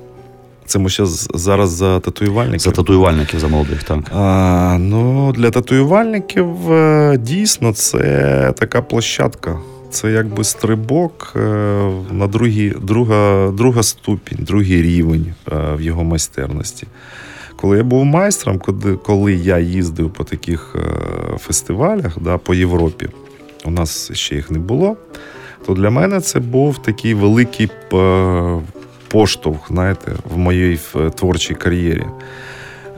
Це 0.72 0.78
ми 0.78 0.88
ще 0.88 1.06
зараз 1.34 1.70
за 1.70 2.00
татуювальників. 2.00 2.60
За 2.60 2.70
татуювальників, 2.70 3.40
за 3.40 3.48
молодих, 3.48 3.84
так. 3.84 3.98
А, 4.14 4.76
ну, 4.80 5.32
для 5.32 5.50
татуювальників 5.50 6.72
е, 6.72 7.18
дійсно 7.18 7.72
це 7.72 8.54
така 8.58 8.82
площадка. 8.82 9.58
Це 9.90 10.12
якби 10.12 10.44
стрибок 10.44 11.32
е, 11.36 11.40
на 12.10 12.26
другі, 12.26 12.74
друга, 12.82 13.50
друга 13.50 13.82
ступінь, 13.82 14.38
другий 14.40 14.82
рівень 14.82 15.34
е, 15.52 15.56
в 15.76 15.80
його 15.80 16.04
майстерності. 16.04 16.86
Коли 17.56 17.76
я 17.76 17.84
був 17.84 18.04
майстром, 18.04 18.60
коли, 19.04 19.34
я 19.34 19.58
їздив 19.58 20.10
по 20.10 20.24
таких 20.24 20.76
фестивалях 21.38 22.18
да, 22.20 22.38
по 22.38 22.54
Європі, 22.54 23.08
у 23.64 23.70
нас 23.70 24.10
ще 24.12 24.34
їх 24.34 24.50
не 24.50 24.58
було, 24.58 24.96
то 25.66 25.74
для 25.74 25.90
мене 25.90 26.20
це 26.20 26.40
був 26.40 26.82
такий 26.82 27.14
великий 27.14 27.70
поштовх, 29.12 29.68
знаєте, 29.68 30.12
в 30.34 30.38
моїй 30.38 30.78
е, 30.96 31.10
творчій 31.10 31.54
кар'єрі. 31.54 32.04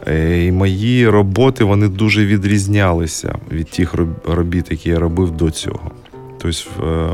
Е, 0.09 0.44
І 0.46 0.53
мої 0.53 1.09
роботи 1.09 1.64
вони 1.64 1.88
дуже 1.88 2.27
відрізнялися 2.27 3.35
від 3.53 3.70
тих 3.70 3.94
роб- 3.94 4.35
робіт, 4.35 4.66
які 4.70 4.90
я 4.90 4.98
робив 4.98 5.31
до 5.31 5.50
цього. 5.50 5.90
Тобто, 6.44 6.87
е, 6.87 7.09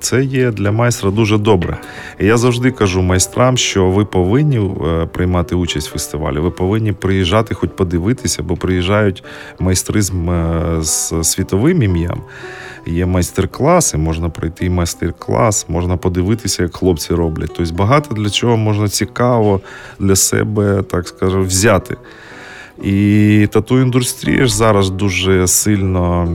це 0.00 0.24
є 0.24 0.50
для 0.50 0.72
майстра 0.72 1.10
дуже 1.10 1.38
добре. 1.38 1.78
Я 2.18 2.36
завжди 2.36 2.70
кажу 2.70 3.02
майстрам, 3.02 3.56
що 3.56 3.90
ви 3.90 4.04
повинні 4.04 4.58
е, 4.58 5.06
приймати 5.06 5.54
участь 5.54 5.88
в 5.88 5.92
фестивалі, 5.92 6.38
ви 6.38 6.50
повинні 6.50 6.92
приїжджати, 6.92 7.54
хоч 7.54 7.70
подивитися, 7.76 8.42
бо 8.42 8.56
приїжджають 8.56 9.24
майстри 9.58 10.02
з, 10.02 11.12
світовим 11.22 11.82
ім'ям. 11.82 12.20
Є 12.86 13.06
майстер-класи, 13.06 13.96
можна 13.96 14.28
пройти 14.28 14.70
майстер-клас, 14.70 15.68
можна 15.68 15.96
подивитися, 15.96 16.62
як 16.62 16.76
хлопці 16.76 17.14
роблять. 17.14 17.50
Тобто 17.56 17.74
багато 17.74 18.14
для 18.14 18.30
чого 18.30 18.56
можна 18.56 18.88
цікаво 18.88 19.60
для 19.98 20.16
себе, 20.16 20.82
так 20.82 21.08
скажемо, 21.08 21.42
взяти. 21.42 21.96
І 22.82 23.48
тату-індустрія 23.52 24.46
ж 24.46 24.56
зараз 24.56 24.90
дуже 24.90 25.46
сильно 25.46 26.28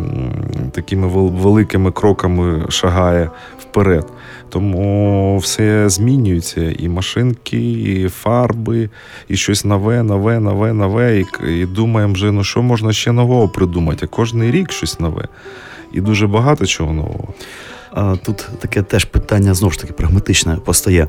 такими 0.72 1.08
вел- 1.08 1.38
великими 1.42 1.92
кроками 1.92 2.66
шагає 2.70 3.30
вперед. 3.60 4.06
Тому 4.50 5.38
все 5.38 5.90
змінюється: 5.90 6.72
і 6.80 6.90
машинки, 6.90 7.72
і 7.72 8.10
фарби, 8.10 8.90
і 9.28 9.36
щось 9.36 9.66
нове, 9.66 10.04
нове, 10.04 10.40
нове, 10.40 10.74
нове. 10.74 11.20
І, 11.20 11.26
і 11.62 11.66
думаємо, 11.66 12.14
вже, 12.14 12.32
ну 12.32 12.44
що 12.44 12.62
можна 12.62 12.94
ще 12.94 13.12
нового 13.12 13.50
придумати, 13.50 14.06
а 14.06 14.16
кожен 14.16 14.52
рік 14.52 14.72
щось 14.72 15.00
нове. 15.00 15.28
І 15.94 16.02
дуже 16.02 16.28
багато 16.28 16.66
чого 16.66 16.94
нового. 16.94 17.34
Тут 18.26 18.50
таке 18.60 18.82
теж 18.82 19.06
питання 19.06 19.54
знову 19.54 19.72
ж 19.72 19.80
таки 19.80 19.94
прагматичне 19.94 20.56
постає. 20.66 21.08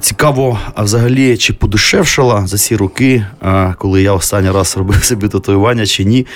Цікаво, 0.00 0.58
а 0.74 0.82
взагалі, 0.82 1.36
чи 1.36 1.52
подешевшала 1.52 2.46
за 2.46 2.58
ці 2.58 2.76
роки, 2.76 3.26
коли 3.78 4.02
я 4.02 4.12
останній 4.12 4.50
раз 4.50 4.76
робив 4.76 5.04
собі 5.04 5.28
татуювання, 5.28 5.86
чи 5.86 6.04
ні, 6.04 6.26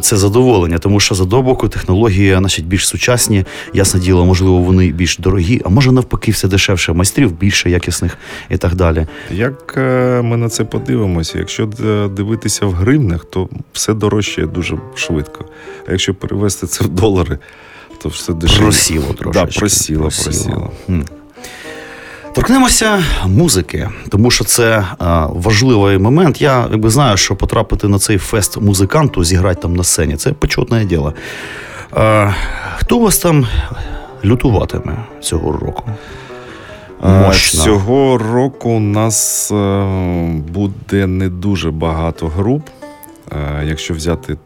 це 0.00 0.16
задоволення, 0.16 0.78
тому 0.78 1.00
що 1.00 1.14
з 1.14 1.20
одного 1.20 1.42
боку 1.42 1.68
технології 1.68 2.36
значить, 2.38 2.66
більш 2.66 2.88
сучасні, 2.88 3.44
ясне 3.74 4.00
діло, 4.00 4.24
можливо, 4.24 4.58
вони 4.58 4.92
більш 4.92 5.18
дорогі, 5.18 5.62
а 5.64 5.68
може 5.68 5.92
навпаки, 5.92 6.30
все 6.32 6.48
дешевше, 6.48 6.92
майстрів 6.92 7.32
більше 7.32 7.70
якісних 7.70 8.18
і 8.50 8.56
так 8.56 8.74
далі. 8.74 9.06
Як 9.30 9.74
е, 9.76 10.22
ми 10.22 10.36
на 10.36 10.48
це 10.48 10.64
подивимося, 10.64 11.38
якщо 11.38 11.66
дивитися 12.16 12.66
в 12.66 12.72
гривнях, 12.72 13.24
то 13.24 13.48
все 13.72 13.94
дорожчає 13.94 14.46
дуже 14.46 14.78
швидко. 14.94 15.44
А 15.88 15.92
якщо 15.92 16.14
перевести 16.14 16.66
це 16.66 16.84
в 16.84 16.88
долари, 16.88 17.38
то 18.02 18.08
все 18.08 18.32
дешевше. 18.32 18.62
Просіло 18.62 19.14
трошки. 19.14 19.40
Да, 19.40 19.46
просіло, 19.46 20.02
просіло. 20.02 20.70
просіло. 20.86 21.04
Торкнемося 22.34 23.04
музики, 23.26 23.88
тому 24.08 24.30
що 24.30 24.44
це 24.44 24.84
а, 24.98 25.26
важливий 25.26 25.98
момент. 25.98 26.42
Я 26.42 26.66
якби 26.70 26.90
знаю, 26.90 27.16
що 27.16 27.36
потрапити 27.36 27.88
на 27.88 27.98
цей 27.98 28.18
фест 28.18 28.60
музиканту, 28.60 29.24
зіграти 29.24 29.62
там 29.62 29.76
на 29.76 29.84
сцені 29.84 30.16
це 30.16 30.32
почетне 30.32 30.84
діло. 30.84 31.14
А, 31.92 32.32
Хто 32.76 32.98
вас 32.98 33.18
там 33.18 33.46
лютуватиме 34.24 35.04
цього 35.20 35.52
року? 35.52 35.82
Мощно. 37.02 37.64
Цього 37.64 38.18
року 38.18 38.70
у 38.70 38.80
нас 38.80 39.50
е, 39.52 39.84
буде 40.48 41.06
не 41.06 41.28
дуже 41.28 41.70
багато 41.70 42.26
груп, 42.26 42.62
е, 43.32 43.62
якщо 43.64 43.94
взяти 43.94 44.36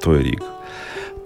той 0.00 0.22
рік. 0.22 0.42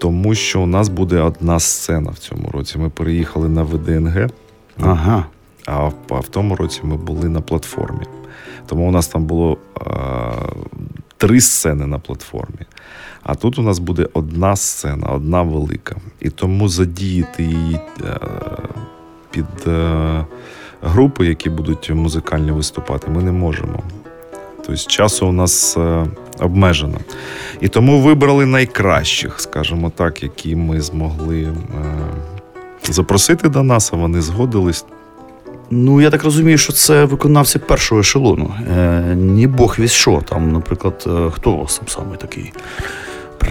Тому 0.02 0.34
що 0.34 0.60
у 0.60 0.66
нас 0.66 0.88
буде 0.88 1.20
одна 1.20 1.60
сцена 1.60 2.10
в 2.10 2.18
цьому 2.18 2.50
році. 2.52 2.78
Ми 2.78 2.90
переїхали 2.90 3.48
на 3.48 3.62
ВДНГ. 3.62 4.30
Ага. 4.80 5.26
А 5.66 5.84
в, 5.84 5.94
а 6.10 6.20
в 6.20 6.28
тому 6.28 6.56
році 6.56 6.80
ми 6.82 6.96
були 6.96 7.28
на 7.28 7.40
платформі. 7.40 8.04
Тому 8.66 8.88
у 8.88 8.90
нас 8.90 9.08
там 9.08 9.24
було 9.24 9.58
а, 9.74 10.32
три 11.16 11.40
сцени 11.40 11.86
на 11.86 11.98
платформі. 11.98 12.66
А 13.22 13.34
тут 13.34 13.58
у 13.58 13.62
нас 13.62 13.78
буде 13.78 14.08
одна 14.12 14.56
сцена, 14.56 15.06
одна 15.06 15.42
велика. 15.42 15.96
І 16.20 16.30
тому 16.30 16.68
задіяти 16.68 17.42
її 17.42 17.80
а, 18.00 18.06
е, 18.06 18.18
під 19.30 19.66
е, 19.66 20.26
групи, 20.82 21.26
які 21.26 21.50
будуть 21.50 21.90
музикально 21.90 22.54
виступати, 22.54 23.10
ми 23.10 23.22
не 23.22 23.32
можемо. 23.32 23.82
Тобто 24.66 24.82
часу 24.86 25.26
у 25.26 25.32
нас 25.32 25.76
е, 25.76 26.06
обмежено. 26.40 26.98
І 27.60 27.68
тому 27.68 28.00
вибрали 28.00 28.46
найкращих, 28.46 29.40
скажімо 29.40 29.92
так, 29.96 30.22
які 30.22 30.56
ми 30.56 30.80
змогли 30.80 31.48
запросити 32.90 33.48
до 33.48 33.62
нас, 33.62 33.92
а 33.92 33.96
вони 33.96 34.20
згодились. 34.20 34.84
Ну, 35.70 36.00
я 36.00 36.10
так 36.10 36.24
розумію, 36.24 36.58
що 36.58 36.72
це 36.72 37.04
виконавці 37.04 37.58
першого 37.58 38.00
ешелону. 38.00 38.54
Е, 38.76 39.14
Ні 39.16 39.46
Бог 39.46 39.76
вісь 39.78 39.92
що. 39.92 40.22
Там, 40.28 40.52
наприклад, 40.52 41.04
е, 41.06 41.30
хто 41.32 41.66
там 41.78 41.88
саме 41.88 42.16
такий? 42.16 42.52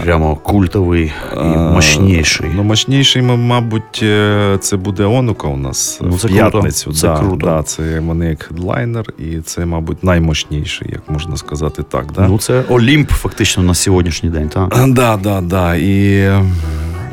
Прямо 0.02 0.36
культовий 0.36 1.12
і 1.36 1.56
мощніший. 1.56 2.50
Ну, 2.54 2.62
мощніший, 2.62 3.22
мабуть, 3.22 4.00
е, 4.02 4.58
це 4.60 4.76
буде 4.76 5.04
Онука 5.04 5.48
у 5.48 5.56
нас 5.56 5.98
ну, 6.02 6.18
це 6.18 6.28
в 6.28 6.30
п'ятницю. 6.30 6.84
Круто. 6.84 6.98
Це 6.98 7.06
да, 7.06 7.18
круто. 7.18 7.46
Да, 7.46 7.62
Це 7.62 8.00
вони 8.00 8.26
як 8.26 8.42
хедлайнер, 8.42 9.04
і 9.18 9.40
це, 9.40 9.66
мабуть, 9.66 10.04
наймощніший, 10.04 10.88
як 10.92 11.10
можна 11.10 11.36
сказати 11.36 11.82
так. 11.82 12.12
Да? 12.12 12.28
Ну, 12.28 12.38
це 12.38 12.64
Олімп, 12.68 13.10
фактично, 13.10 13.62
на 13.62 13.74
сьогоднішній 13.74 14.30
день, 14.30 14.48
так? 14.48 14.86
Да, 14.88 15.16
да, 15.16 15.40
да. 15.40 15.74
І 15.74 16.30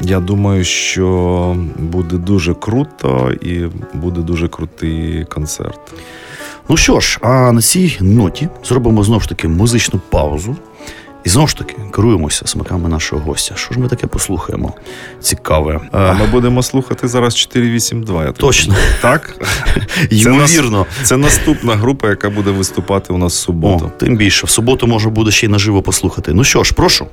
я 0.01 0.19
думаю, 0.19 0.63
що 0.63 1.55
буде 1.79 2.17
дуже 2.17 2.53
круто 2.53 3.31
і 3.41 3.65
буде 3.93 4.21
дуже 4.21 4.47
крутий 4.47 5.25
концерт. 5.25 5.79
Ну 6.69 6.77
що 6.77 6.99
ж, 6.99 7.19
а 7.21 7.51
на 7.51 7.61
цій 7.61 7.97
ноті 8.01 8.49
зробимо 8.63 9.03
знову 9.03 9.21
ж 9.21 9.29
таки 9.29 9.47
музичну 9.47 9.99
паузу. 10.09 10.55
І 11.23 11.29
знову 11.29 11.47
ж 11.47 11.57
таки 11.57 11.75
керуємося 11.95 12.47
смаками 12.47 12.89
нашого 12.89 13.21
гостя. 13.21 13.55
Що 13.55 13.73
ж 13.73 13.79
ми 13.79 13.87
таке 13.87 14.07
послухаємо? 14.07 14.73
Цікаве. 15.21 15.79
А 15.91 16.13
Ми 16.13 16.25
будудемо 16.25 16.63
слухати 16.63 17.07
зараз 17.07 17.35
482. 17.35 18.25
Я 18.25 18.31
Точно. 18.31 18.75
Так? 19.01 19.45
Ймовірно. 20.09 20.85
Це, 20.97 21.05
це 21.05 21.17
наступна 21.17 21.75
група, 21.75 22.09
яка 22.09 22.29
буде 22.29 22.51
виступати 22.51 23.13
у 23.13 23.17
нас 23.17 23.33
в 23.33 23.37
суботу. 23.39 23.85
О, 23.85 23.99
Тим 23.99 24.17
більше, 24.17 24.45
в 24.47 24.49
суботу 24.49 24.87
можна 24.87 25.11
буде 25.11 25.31
ще 25.31 25.45
й 25.45 25.49
наживо 25.49 25.81
послухати. 25.81 26.33
Ну 26.33 26.43
що 26.43 26.63
ж, 26.63 26.73
прошу. 26.73 27.07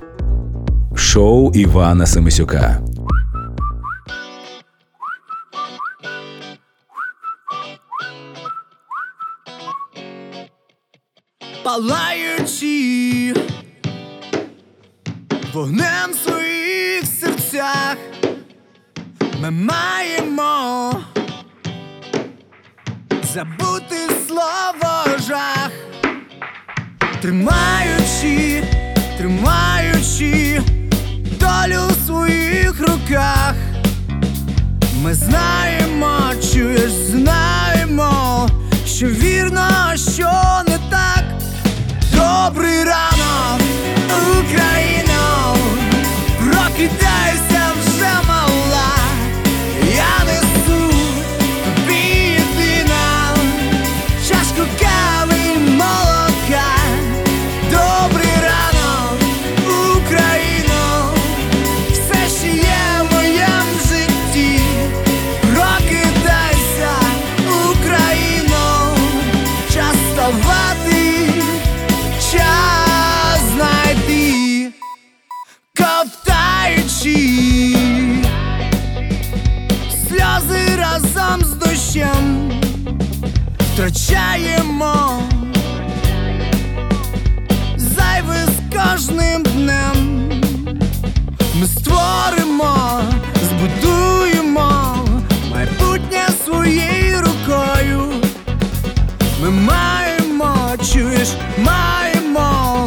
Шоу 0.97 1.53
Івана 1.55 2.07
Семисюка. 2.07 2.81
Палаючи 11.63 12.26
вогнем 15.57 16.11
в 16.13 16.29
своїх 16.29 17.05
серцях, 17.21 17.97
ми 19.41 19.51
маємо 19.51 20.93
забути 23.35 23.97
слово 24.29 25.19
жах, 25.29 25.71
тримаючи, 27.23 28.65
тримаючи 29.19 30.63
долю 31.41 31.81
у 31.91 32.07
своїх 32.07 32.81
руках. 32.81 33.55
Ми 35.03 35.15
знаємо, 35.15 36.21
чуєш, 36.53 36.93
знаємо, 36.93 38.49
що 38.87 39.07
вірно, 39.07 39.97
що 39.97 40.31
не 40.69 40.79
так. 40.91 41.25
Добрий 42.13 42.85
ранок, 42.85 43.61
Україно, 44.41 45.06
прокидайся 45.47 45.86
ковтаючи 75.87 77.77
сльози 80.09 80.77
разом 80.79 81.41
з 81.45 81.53
дощем, 81.53 82.51
втрачаємо 83.59 85.23
зайве 87.77 88.47
з 88.47 88.77
кожним 88.77 89.43
днем. 89.43 90.31
Ми 91.61 91.67
створимо, 91.67 93.01
збудуємо 93.43 94.99
майбутнє 95.51 96.29
своєю 96.45 97.21
рукою. 97.21 98.13
Ми 99.43 99.51
маємо, 99.51 100.57
чуєш, 100.93 101.29
маємо 101.59 102.87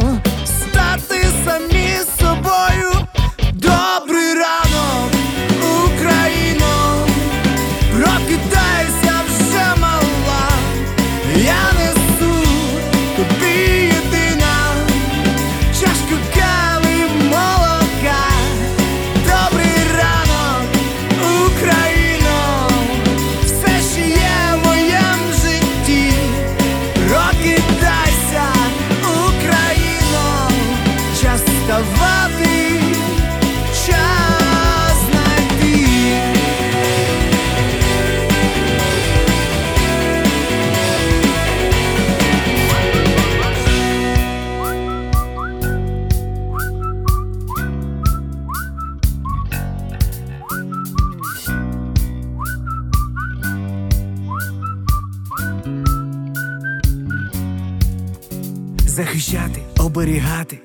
оберігати. 60.00 60.58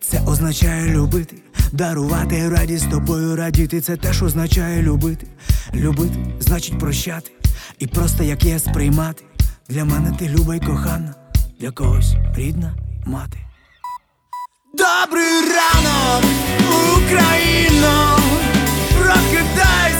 Це 0.00 0.20
означає 0.26 0.94
любити, 0.94 1.36
дарувати 1.72 2.48
радість 2.48 2.90
тобою 2.90 3.36
радіти. 3.36 3.80
Це 3.80 3.96
теж 3.96 4.22
означає 4.22 4.82
любити. 4.82 5.26
Любити 5.74 6.14
значить 6.40 6.78
прощати. 6.78 7.30
І 7.78 7.86
просто 7.86 8.24
як 8.24 8.44
є 8.44 8.58
сприймати. 8.58 9.24
Для 9.68 9.84
мене 9.84 10.16
ти 10.18 10.28
люба 10.28 10.54
й 10.54 10.60
кохана, 10.60 11.14
для 11.60 11.70
когось 11.70 12.14
рідна 12.36 12.74
мати. 13.06 13.38
Добрий 14.74 15.40
ранок, 15.40 16.24
Україно, 16.96 18.18
прокидайся 18.98 19.99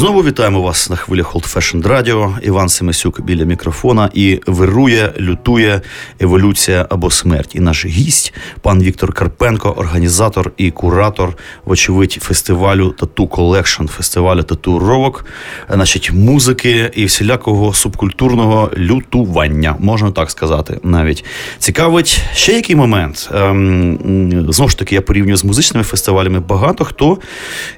Знову 0.00 0.22
вітаємо 0.22 0.62
вас 0.62 0.90
на 0.90 0.96
хвилях 0.96 1.34
Old 1.34 1.54
Fashioned 1.54 1.82
Radio. 1.82 2.40
Іван 2.42 2.68
Семисюк 2.68 3.20
біля 3.20 3.44
мікрофона 3.44 4.10
і 4.14 4.40
вирує, 4.46 5.12
лютує 5.20 5.80
еволюція 6.20 6.86
або 6.90 7.10
смерть. 7.10 7.54
І 7.54 7.60
наш 7.60 7.86
гість, 7.86 8.34
пан 8.60 8.82
Віктор 8.82 9.12
Карпенко, 9.12 9.70
організатор 9.70 10.52
і 10.56 10.70
куратор, 10.70 11.36
вочевидь, 11.64 12.12
фестивалю 12.12 12.90
Tattoo 12.90 13.26
Collection, 13.26 13.86
фестивалю 13.86 14.42
татуровок, 14.42 15.24
е, 15.70 15.74
значить, 15.74 16.12
музики 16.12 16.90
і 16.94 17.04
всілякого 17.04 17.74
субкультурного 17.74 18.70
лютування, 18.76 19.76
можна 19.78 20.10
так 20.10 20.30
сказати. 20.30 20.78
Навіть 20.82 21.24
цікавить 21.58 22.22
ще 22.34 22.52
який 22.52 22.76
момент. 22.76 23.30
Ем, 23.34 24.46
знову 24.48 24.68
ж 24.68 24.78
таки, 24.78 24.94
я 24.94 25.00
порівнюю 25.00 25.36
з 25.36 25.44
музичними 25.44 25.84
фестивалями. 25.84 26.40
Багато 26.40 26.84
хто 26.84 27.18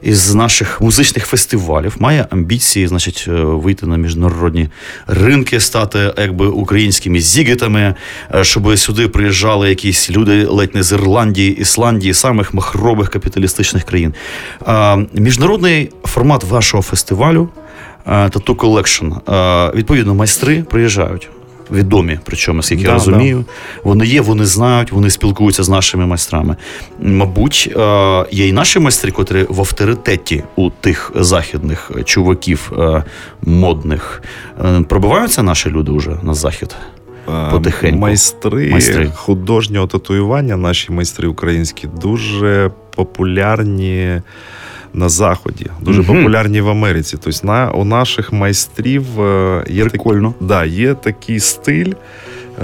із 0.03 0.35
наших 0.35 0.81
музичних 0.81 1.27
фестивалів 1.27 1.97
має 1.99 2.12
амбіції, 2.21 2.87
значить, 2.87 3.25
е, 3.29 3.33
вийти 3.33 3.87
на 3.87 3.97
міжнародні 3.97 4.69
ринки, 5.07 5.61
стати 5.61 6.15
якби 6.19 6.47
українськими 6.47 7.21
зігетами, 7.21 7.95
е, 8.35 8.45
щоб 8.45 8.79
сюди 8.79 9.09
приїжджали 9.09 9.69
якісь 9.69 10.11
люди 10.11 10.45
ледь 10.45 10.75
не 10.75 10.83
з 10.83 10.93
Ірландії, 10.93 11.57
Ісландії, 11.57 12.15
самих 12.15 12.55
махрових 12.55 13.11
капіталістичних 13.11 13.85
країн. 13.85 14.15
Міжнародний 15.13 15.91
формат 16.05 16.45
вашого 16.45 16.83
фестивалю 16.83 17.49
е, 18.07 18.11
Tattoo 18.11 18.57
е, 19.29 19.73
відповідно, 19.77 20.15
майстри 20.15 20.63
приїжджають. 20.63 21.29
Відомі, 21.73 22.19
причому, 22.25 22.63
скільки 22.63 22.83
я 22.83 22.89
Да, 22.89 22.95
розумію, 22.95 23.45
вони 23.85 24.07
є, 24.07 24.21
вони 24.21 24.47
знають, 24.47 24.93
вони 24.93 25.11
спілкуються 25.11 25.63
з 25.63 25.69
нашими 25.69 26.07
майстрами. 26.07 26.57
Мабуть, 27.01 27.73
е, 27.77 28.25
є 28.31 28.49
і 28.49 28.53
наші 28.53 28.79
майстри, 28.79 29.11
котрі 29.11 29.47
в 29.49 29.61
авторитеті 29.61 30.45
у 30.57 30.71
тих 30.71 31.13
західних 31.15 31.91
чуваків 32.05 32.73
е, 32.79 33.05
модних. 33.43 34.23
Е, 34.65 34.81
Пробиваються 34.89 35.43
наші 35.43 35.71
люди 35.71 35.93
вже 35.93 36.11
на 36.23 36.35
захід. 36.35 36.77
Потихеньку. 37.51 37.99
Майстри, 37.99 38.71
Майстри. 38.71 39.11
художнього 39.15 39.87
татуювання, 39.87 40.57
наші 40.57 40.93
майстри 40.93 41.29
українські, 41.29 41.89
дуже 42.01 42.71
популярні 42.97 44.21
на 44.95 45.09
Заході, 45.09 45.67
дуже 45.81 46.03
Мгм. 46.03 46.17
популярні 46.17 46.61
в 46.61 46.69
Америці. 46.69 47.17
Тобто 47.25 47.47
на, 47.47 47.71
у 47.71 47.85
наших 47.85 48.33
майстрів 48.33 49.21
е, 49.21 49.65
є, 49.69 49.87
так, 49.87 50.33
да, 50.41 50.65
є 50.65 50.95
такий 50.95 51.41
стиль 51.41 51.93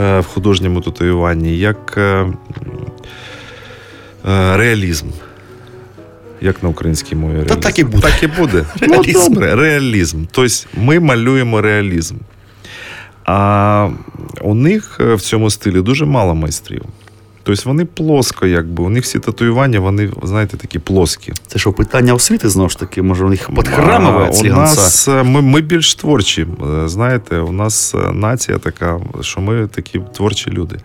е, 0.00 0.20
в 0.20 0.26
художньому 0.26 0.80
татуюванні, 0.80 1.58
як 1.58 1.94
е, 1.96 2.26
е, 4.28 4.56
реалізм. 4.56 5.06
Як 6.40 6.62
на 6.62 6.68
українській 6.68 7.16
мові 7.16 7.34
реалізм? 7.34 7.60
так 7.60 7.78
і 7.78 7.84
буде. 7.84 8.00
Так 8.02 8.22
і 8.22 8.26
буде. 8.26 8.64
Реалізм. 8.80 9.18
Ну, 9.18 9.28
добре, 9.28 9.54
реалізм. 9.54 10.24
Тобто 10.30 10.54
ми 10.74 11.00
малюємо 11.00 11.60
реалізм. 11.60 12.14
А 13.24 13.88
у 14.40 14.54
них 14.54 15.00
в 15.00 15.20
цьому 15.20 15.50
стилі 15.50 15.80
дуже 15.80 16.04
мало 16.04 16.34
майстрів. 16.34 16.82
Тобто 17.48 17.62
вони 17.64 17.84
плоско, 17.84 18.46
якби. 18.46 18.84
У 18.84 18.88
них 18.88 19.04
всі 19.04 19.18
татуювання, 19.18 19.80
вони, 19.80 20.10
знаєте, 20.22 20.56
такі 20.56 20.78
плоскі. 20.78 21.32
Це 21.46 21.58
що, 21.58 21.72
питання 21.72 22.14
освіти 22.14 22.48
знову 22.48 22.68
ж 22.68 22.78
таки, 22.78 23.02
може, 23.02 23.24
у 23.24 23.28
них 23.28 23.50
підхрамове 23.56 24.30
у 24.40 24.44
нас 24.44 25.08
е, 25.08 25.22
ми, 25.22 25.42
ми 25.42 25.60
більш 25.60 25.94
творчі. 25.94 26.46
е, 26.84 26.88
Знаєте, 26.88 27.38
у 27.38 27.52
нас 27.52 27.94
е, 27.94 28.12
нація 28.12 28.58
така, 28.58 29.00
що 29.20 29.40
ми 29.40 29.66
такі 29.66 30.00
творчі 30.16 30.50
люди. 30.50 30.76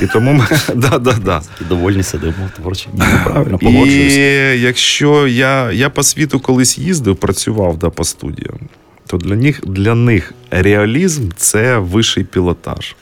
І 0.00 0.06
тому 0.06 0.32
ми 0.32 0.46
да, 0.74 0.98
да, 0.98 1.12
да. 1.12 1.42
Довольні 1.68 2.02
сидимо 2.02 2.50
творчі. 2.56 2.88
Правильно, 3.24 3.58
І 3.62 4.60
якщо 4.60 5.26
я, 5.26 5.72
я 5.72 5.90
по 5.90 6.02
світу 6.02 6.40
колись 6.40 6.78
їздив, 6.78 7.16
працював 7.16 7.78
да, 7.78 7.90
по 7.90 8.04
студіям, 8.04 8.58
то 9.06 9.16
для 9.16 9.36
них, 9.36 9.60
для 9.66 9.94
них 9.94 10.34
реалізм 10.50 11.28
це 11.36 11.78
вищий 11.78 12.24
пілотаж. 12.24 12.94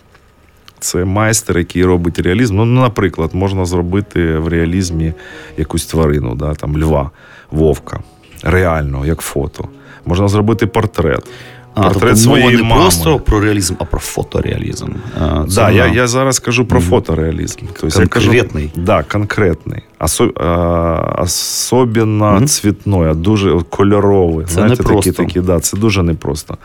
Це 0.81 1.05
майстер, 1.05 1.59
який 1.59 1.85
робить 1.85 2.19
реалізм. 2.19 2.57
Ну, 2.57 2.65
наприклад, 2.65 3.31
можна 3.33 3.65
зробити 3.65 4.39
в 4.39 4.49
реалізмі 4.49 5.13
якусь 5.59 5.87
тварину, 5.87 6.35
да, 6.35 6.55
там, 6.55 6.79
льва, 6.79 7.11
вовка. 7.51 8.01
Реально, 8.43 9.07
як 9.07 9.21
фото. 9.21 9.69
Можна 10.07 10.29
зробити 10.29 10.67
портрет. 10.67 11.27
А, 11.75 11.83
портрет 11.83 12.01
тобто 12.15 12.29
мова 12.29 12.41
своєї 12.41 12.57
не 12.57 12.63
мами. 12.63 12.81
просто 12.83 13.19
про 13.19 13.41
реалізм, 13.41 13.75
а 13.79 13.85
про 13.85 14.01
фотореалізм. 14.01 14.87
Це 15.19 15.55
Да, 15.55 15.71
я, 15.71 15.87
я 15.87 16.07
зараз 16.07 16.39
кажу 16.39 16.65
про 16.65 16.81
фотореалізм. 16.81 17.59
Тобто 17.81 18.01
я 18.01 18.07
кажу, 18.07 18.27
Конкретний. 18.31 18.71
да, 18.77 19.03
конкретний. 19.03 19.83
Осо, 20.01 20.33
а, 20.37 21.23
особенно 21.23 22.33
Мгм. 22.33 22.47
цвітной, 22.47 23.11
а 23.11 23.15
дуже 23.15 23.61
кольоровий. 23.71 24.47
Це 24.47 24.53
Знаєте, 24.53 24.83
непросто. 24.83 25.13
Такі, 25.13 25.27
такі, 25.27 25.41
да, 25.41 25.61
це 25.61 25.77
дуже 25.77 26.03
непросто. 26.03 26.59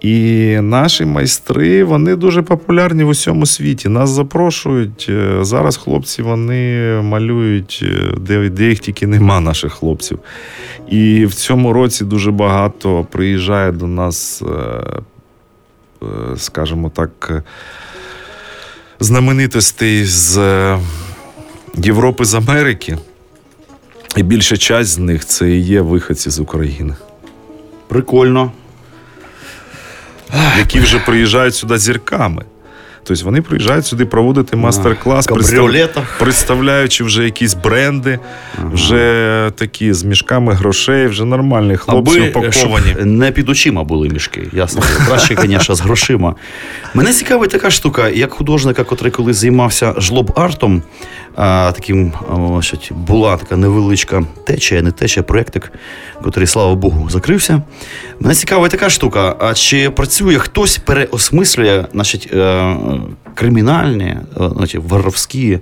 І 0.00 0.56
наші 0.60 1.04
майстри 1.04 1.84
вони 1.84 2.16
дуже 2.16 2.42
популярні 2.42 3.04
в 3.04 3.08
усьому 3.08 3.46
світі. 3.46 3.88
Нас 3.88 4.10
запрошують. 4.10 5.06
Е, 5.08 5.44
Зараз 5.44 5.76
хлопці 5.76 6.22
вони 6.22 6.92
малюють, 7.02 7.80
е, 7.82 8.14
де, 8.20 8.48
де 8.48 8.68
їх 8.68 8.78
тільки 8.78 9.06
нема, 9.06 9.40
наших 9.40 9.72
хлопців. 9.72 10.18
І 10.88 11.26
в 11.26 11.34
цьому 11.34 11.72
році 11.72 12.04
дуже 12.04 12.30
багато 12.30 13.06
приїжджає 13.10 13.72
до 13.72 13.86
нас, 13.86 14.42
е, 14.42 16.06
скажімо 16.36 16.90
так, 16.94 17.44
знаменитостей 19.00 20.04
з 20.04 20.38
Європи, 21.74 22.24
з 22.24 22.34
Америки. 22.34 22.98
І 24.16 24.22
більша 24.22 24.56
часть 24.56 24.90
з 24.90 24.98
них 24.98 25.24
це 25.24 25.50
і 25.50 25.60
є 25.60 25.80
виходці 25.80 26.30
з 26.30 26.40
України, 26.40 26.94
Прикольно. 27.88 28.52
Які 30.58 30.80
вже 30.80 30.98
приїжджають 30.98 31.54
сюди 31.54 31.78
зірками. 31.78 32.44
Тобто 33.10 33.24
вони 33.24 33.42
приїжджають 33.42 33.86
сюди 33.86 34.06
проводити 34.06 34.56
мастер-клас, 34.56 35.26
кабріолетах. 35.26 36.18
представляючи 36.18 37.04
вже 37.04 37.24
якісь 37.24 37.54
бренди, 37.54 38.18
вже 38.72 39.50
такі 39.54 39.92
з 39.92 40.04
мішками 40.04 40.54
грошей, 40.54 41.06
вже 41.06 41.24
нормальні 41.24 41.76
хлопці 41.76 42.20
упаковані. 42.20 42.94
не 43.00 43.30
під 43.30 43.48
очима 43.48 43.84
були 43.84 44.08
мішки. 44.08 44.48
Ясно. 44.52 44.82
Краще, 45.06 45.36
звісно, 45.40 45.74
з 45.74 45.80
грошима. 45.80 46.34
Мене 46.94 47.12
цікавить 47.12 47.50
така 47.50 47.70
штука, 47.70 48.08
як 48.08 48.32
художника, 48.32 48.84
котрий 48.84 49.12
колись 49.12 49.36
займався 49.36 49.94
жлоб-артом, 49.98 50.82
а, 51.36 51.72
таким 51.74 52.12
була 52.90 53.36
така 53.36 53.56
невеличка 53.56 54.22
течія, 54.46 54.82
не 54.82 54.90
течія, 54.92 55.22
проєктик, 55.22 55.72
котрий, 56.22 56.46
слава 56.46 56.74
Богу, 56.74 57.10
закрився. 57.10 57.62
Мене 58.20 58.34
цікавить 58.34 58.70
така 58.70 58.90
штука. 58.90 59.36
А 59.38 59.54
чи 59.54 59.90
працює 59.90 60.38
хтось 60.38 60.78
переосмислює 60.78 61.84
значить, 61.92 62.28
е, 62.32 62.76
кримінальні, 63.34 64.04
е, 64.04 64.50
значить, 64.56 64.80
воровські 64.88 65.58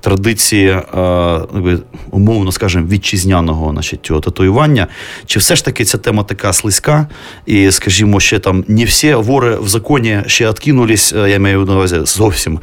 традиції, 0.00 0.68
е, 0.68 1.78
умовно 2.10 2.52
скажемо, 2.52 2.86
вітчизняного 2.86 3.70
значить, 3.72 4.00
цього 4.02 4.20
татуювання? 4.20 4.86
Чи 5.26 5.38
все 5.38 5.56
ж 5.56 5.64
таки 5.64 5.84
ця 5.84 5.98
тема 5.98 6.22
така 6.22 6.52
слизька? 6.52 7.06
І, 7.46 7.70
скажімо, 7.70 8.20
ще 8.20 8.38
там 8.38 8.64
не 8.68 8.84
всі 8.84 9.14
вори 9.14 9.56
в 9.56 9.68
законі 9.68 10.22
ще 10.26 10.48
откинулись, 10.48 11.12
е, 11.12 11.30
я 11.30 11.38
маю 11.38 11.64
на 11.64 11.74
увазі 11.74 12.00
зовсім. 12.04 12.58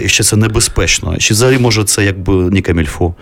І 0.00 0.08
ще 0.08 0.24
це 0.24 0.36
небезпечно. 0.36 1.16
Чи 1.16 1.34
взагалі 1.34 1.58
може 1.58 1.84
це 1.84 2.04
якби 2.04 2.34
не 2.34 2.60
камільфо? 2.60 3.14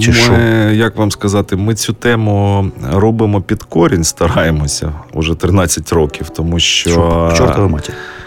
Чи 0.00 0.12
що? 0.12 0.32
Як 0.72 0.96
вам 0.96 1.10
сказати, 1.10 1.56
ми 1.56 1.74
цю 1.74 1.92
тему 1.92 2.70
робимо 2.92 3.40
під 3.40 3.62
корінь, 3.62 4.04
стараємося 4.04 4.92
уже 5.12 5.34
13 5.34 5.92
років, 5.92 6.28
тому 6.28 6.58
що 6.60 7.32
матері. 7.68 7.94
Е, 7.94 8.17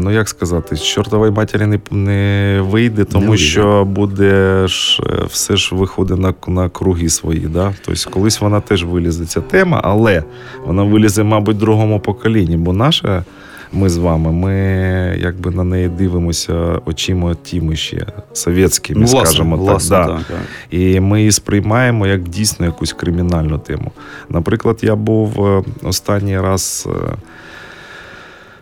Ну, 0.00 0.10
як 0.10 0.28
сказати, 0.28 0.76
з 0.76 0.82
чортової 0.84 1.32
матері 1.32 1.66
не, 1.66 1.78
не 1.90 2.60
вийде, 2.60 3.04
тому 3.04 3.26
вийде. 3.26 3.44
що 3.44 3.84
буде 3.84 4.66
ж 4.68 5.02
е, 5.06 5.24
все 5.30 5.56
ж 5.56 5.74
виходить 5.74 6.18
на, 6.18 6.34
на 6.46 6.68
круги 6.68 7.08
свої. 7.08 7.40
Да? 7.40 7.74
Тобто, 7.84 8.10
колись 8.10 8.40
вона 8.40 8.60
теж 8.60 8.84
вилізе 8.84 9.26
ця 9.26 9.40
тема, 9.40 9.80
але 9.84 10.24
вона 10.66 10.82
вилізе, 10.82 11.22
мабуть, 11.22 11.56
в 11.56 11.60
другому 11.60 12.00
поколінні, 12.00 12.56
бо 12.56 12.72
наша. 12.72 13.24
Ми 13.72 13.88
з 13.88 13.96
вами, 13.96 14.32
ми 14.32 14.54
якби 15.20 15.50
на 15.50 15.64
неї 15.64 15.88
дивимося 15.88 16.54
очима 16.86 17.34
тіми 17.34 17.76
ще 17.76 18.06
совєтськими, 18.32 19.00
Ну, 19.00 19.06
скажімо 19.06 19.56
власне, 19.56 19.96
так. 19.96 20.06
Да. 20.06 20.14
так. 20.14 20.36
І 20.70 21.00
ми 21.00 21.18
її 21.18 21.32
сприймаємо 21.32 22.06
як 22.06 22.22
дійсно 22.22 22.66
якусь 22.66 22.92
кримінальну 22.92 23.58
тему. 23.58 23.92
Наприклад, 24.28 24.78
я 24.82 24.96
був 24.96 25.46
е, 25.46 25.62
останній 25.82 26.40
раз 26.40 26.88
е, 26.90 27.14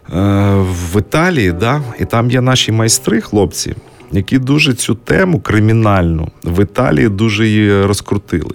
в 0.08 0.98
Італії, 0.98 1.52
да? 1.52 1.82
і 2.00 2.04
там 2.04 2.30
є 2.30 2.40
наші 2.40 2.72
майстри, 2.72 3.20
хлопці, 3.20 3.74
які 4.12 4.38
дуже 4.38 4.74
цю 4.74 4.94
тему 4.94 5.40
кримінальну 5.40 6.28
в 6.44 6.62
Італії 6.62 7.08
дуже 7.08 7.46
її 7.46 7.82
розкрутили. 7.82 8.54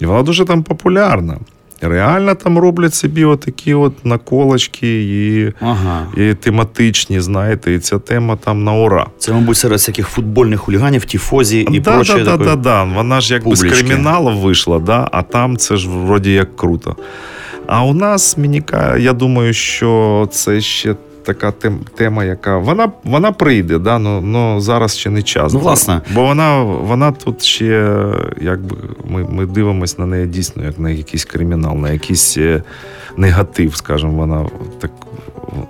І 0.00 0.06
вона 0.06 0.22
дуже 0.22 0.44
там 0.44 0.62
популярна. 0.62 1.38
Реально 1.80 2.34
там 2.34 2.58
роблять 2.58 2.94
собі 2.94 3.24
отакі 3.24 3.74
от 3.74 4.04
наколочки 4.04 5.02
і, 5.02 5.52
Ага. 5.60 6.06
і 6.16 6.34
тематичні, 6.34 7.20
знаєте, 7.20 7.74
і 7.74 7.78
ця 7.78 7.98
тема 7.98 8.36
там 8.36 8.64
на 8.64 8.72
ура. 8.72 9.06
Це, 9.18 9.32
мабуть, 9.32 9.56
серед 9.56 9.78
всяких 9.78 10.08
футбольних 10.08 10.60
хуліганів, 10.60 11.04
тіфозі 11.04 11.66
і 11.70 11.80
да, 11.80 11.92
прочої 11.92 12.24
да, 12.24 12.36
да, 12.36 12.56
да. 12.56 12.84
Вона 12.84 13.20
ж 13.20 13.34
якби 13.34 13.56
з 13.56 13.62
криміналу 13.62 14.38
вийшла, 14.38 14.78
да? 14.78 15.08
а 15.12 15.22
там 15.22 15.56
це 15.56 15.76
ж 15.76 15.88
вроді 15.88 16.32
як 16.32 16.56
круто. 16.56 16.96
А 17.68 17.84
у 17.84 17.94
нас 17.94 18.38
мініка, 18.38 18.96
я 18.96 19.12
думаю, 19.12 19.52
що 19.52 20.28
це 20.30 20.60
ще 20.60 20.94
така 21.22 21.52
тем, 21.52 21.80
тема, 21.96 22.24
яка 22.24 22.58
вона, 22.58 22.92
вона 23.04 23.32
прийде, 23.32 23.78
да? 23.78 23.98
ну, 23.98 24.20
ну 24.20 24.60
зараз 24.60 24.96
ще 24.96 25.10
не 25.10 25.22
час. 25.22 25.52
Ну, 25.52 25.60
власне. 25.60 26.00
Бо 26.14 26.22
вона, 26.22 26.62
вона 26.62 27.12
тут 27.12 27.42
ще, 27.42 27.96
якби 28.40 28.76
ми, 29.04 29.26
ми 29.30 29.46
дивимося 29.46 29.94
на 29.98 30.06
неї 30.06 30.26
дійсно 30.26 30.64
як 30.64 30.78
на 30.78 30.90
якийсь 30.90 31.24
кримінал, 31.24 31.76
на 31.76 31.90
якийсь 31.90 32.38
е, 32.38 32.62
негатив, 33.16 33.76
скажімо, 33.76 34.12
вона 34.12 34.46
так 34.80 34.90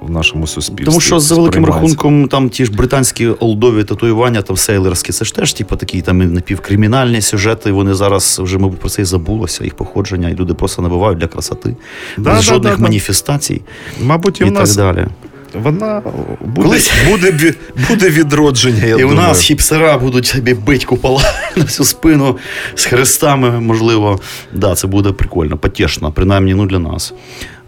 в 0.01 0.11
нашому 0.11 0.47
суспільстві. 0.47 0.85
Тому 0.85 1.01
що 1.01 1.21
за 1.21 1.35
великим 1.35 1.65
рахунком, 1.65 2.29
там 2.29 2.51
ті 2.51 2.65
ж 2.65 2.73
британські 2.73 3.29
олдові 3.29 3.85
татуювання, 3.85 4.43
там 4.43 4.57
сейлерські, 4.57 5.13
це 5.13 5.25
ж 5.25 5.35
теж 5.35 5.53
типу, 5.53 5.77
такі 5.77 6.03
там 6.03 6.33
напівкримінальні 6.33 7.21
сюжети. 7.21 7.73
Вони 7.73 7.95
зараз 7.95 8.39
вже, 8.39 8.59
мабуть, 8.59 8.79
про 8.79 8.89
це 8.89 9.03
і 9.03 9.05
забулося, 9.05 9.65
їх 9.65 9.75
походження, 9.75 10.29
і 10.29 10.35
люди 10.35 10.55
просто 10.55 10.83
набувають 10.83 11.19
для 11.19 11.27
красоти, 11.27 11.77
Да, 12.17 12.31
без 12.31 12.35
да, 12.35 12.43
жодних 12.43 12.73
да, 12.73 12.77
да. 12.77 12.83
маніфестацій 12.83 13.63
Мабуть, 14.03 14.41
і, 14.41 14.45
і 14.45 14.47
в 14.47 14.53
нас 14.53 14.77
так 14.77 14.95
далі. 14.95 15.07
Вона 15.55 16.03
буде, 16.41 16.63
Колись- 16.69 16.93
буде, 17.11 17.55
буде 17.89 18.11
відродження. 18.11 18.85
Я 18.85 18.89
і 18.89 18.95
у 18.95 19.09
думаю. 19.09 19.29
нас 19.29 19.41
хіпсера 19.41 19.99
будуть 19.99 20.27
собі 20.27 20.55
бить 20.55 20.85
купола 20.85 21.23
на 21.57 21.63
всю 21.65 21.87
спину 21.87 22.37
з 22.75 22.85
хрестами, 22.85 23.61
можливо. 23.61 24.21
Да, 24.55 24.75
це 24.75 24.87
буде 24.87 25.13
прикольно, 25.13 25.57
потішно, 25.57 26.13
принаймні 26.13 26.55
ну, 26.55 26.67
для 26.67 26.79
нас. 26.79 27.15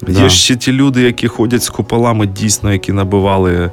Є 0.09 0.29
ще 0.31 0.57
ті 0.57 0.73
люди, 0.73 1.03
які 1.03 1.29
ходять 1.29 1.63
з 1.63 1.69
куполами, 1.69 2.27
дійсно, 2.27 2.73
які 2.73 2.93
набивали 2.93 3.53
е, 3.53 3.71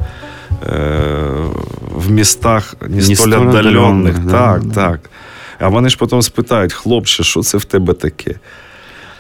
в 1.95 2.11
містах 2.11 2.75
не 2.87 2.95
Не 2.95 3.15
столь 3.15 3.29
віддалених, 3.47 4.15
Так, 4.15 4.25
да, 4.25 4.59
да. 4.63 4.73
так. 4.73 5.09
А 5.59 5.67
вони 5.67 5.89
ж 5.89 5.97
потім 5.97 6.21
спитають, 6.21 6.73
хлопче, 6.73 7.23
що 7.23 7.41
це 7.41 7.57
в 7.57 7.65
тебе 7.65 7.93
таке? 7.93 8.35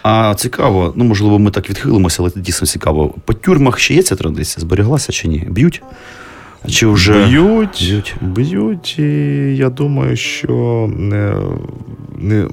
А 0.09 0.33
цікаво, 0.35 0.93
ну 0.95 1.03
можливо, 1.03 1.39
ми 1.39 1.51
так 1.51 1.69
відхилимося, 1.69 2.17
але 2.19 2.29
це 2.29 2.39
дійсно 2.39 2.67
цікаво. 2.67 3.13
По 3.25 3.33
тюрмах 3.33 3.79
ще 3.79 3.93
є 3.93 4.03
ця 4.03 4.15
традиція? 4.15 4.61
Зберіглася 4.61 5.11
чи 5.11 5.27
ні? 5.27 5.43
Б'ють? 5.49 5.81
Чи 6.69 6.87
вже 6.87 7.25
Б'ють, 7.25 7.79
Б'ють. 7.81 8.15
б'ють, 8.21 8.99
і 8.99 9.03
я 9.55 9.69
думаю, 9.69 10.15
що 10.17 10.89
не, 10.97 11.33
не, 12.17 12.45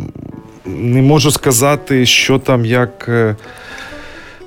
не 0.66 1.02
можу 1.02 1.30
сказати, 1.30 2.06
що 2.06 2.38
там 2.38 2.64
як 2.64 3.06
е, 3.08 3.36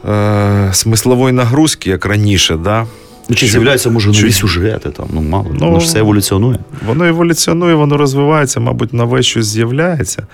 е, 0.10 0.70
смислової 0.74 1.34
нагрузки, 1.34 1.89
як 1.89 2.05
раніше, 2.05 2.58
да? 2.58 2.86
Ну, 3.30 3.36
чи 3.36 3.47
з'являються, 3.47 3.89
може, 3.89 4.12
нові 4.12 4.32
сюжети, 4.32 4.89
там, 4.89 5.08
ну 5.14 5.22
мало. 5.22 5.47
Ну, 5.60 5.72
Ну, 5.72 5.80
ж 5.80 5.86
все 5.86 5.99
еволюціонує. 5.99 6.60
Воно 6.86 7.05
еволюціонує, 7.05 7.76
воно 7.76 7.97
розвивається, 7.97 8.60
мабуть, 8.60 8.93
нове 8.93 9.24
щось 9.24 9.45
з'являється. 9.45 10.28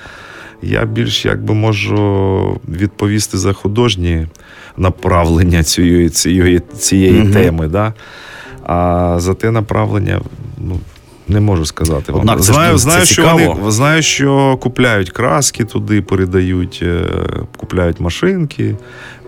Я 0.64 0.86
більш 0.86 1.26
якби 1.26 1.54
можу 1.54 2.62
відповісти 2.70 3.38
за 3.38 3.54
художні 3.54 4.28
направлення 4.78 5.64
цієї, 5.64 6.10
цієї, 6.10 6.62
цієї 6.78 7.20
Мгм. 7.22 7.34
теми. 7.34 7.68
Да? 7.68 7.94
А 8.64 9.16
за 9.20 9.34
те 9.34 9.52
направлення 9.52 10.22
ну, 10.58 10.80
не 11.28 11.40
можу 11.40 11.66
сказати. 11.66 12.12
вам. 12.12 12.22
Однак 12.22 12.42
знаю, 12.42 12.72
це 12.72 12.78
знаю, 12.78 13.06
що 13.06 13.16
цікаво. 13.16 13.54
вони, 13.54 13.72
знаю, 13.72 14.02
що 14.02 14.58
купляють 14.62 15.10
краски 15.10 15.64
туди, 15.66 16.02
передають, 16.02 16.80
е, 16.84 17.06
купляють 17.58 18.00
машинки, 18.00 18.76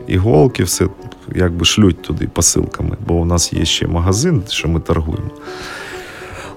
іголки, 0.07 0.63
все 0.63 0.87
якби 1.35 1.65
шлють 1.65 2.01
туди 2.01 2.27
посилками, 2.33 2.97
бо 3.07 3.13
у 3.13 3.25
нас 3.25 3.53
є 3.53 3.65
ще 3.65 3.87
магазин, 3.87 4.43
що 4.49 4.67
ми 4.67 4.79
торгуємо. 4.79 5.29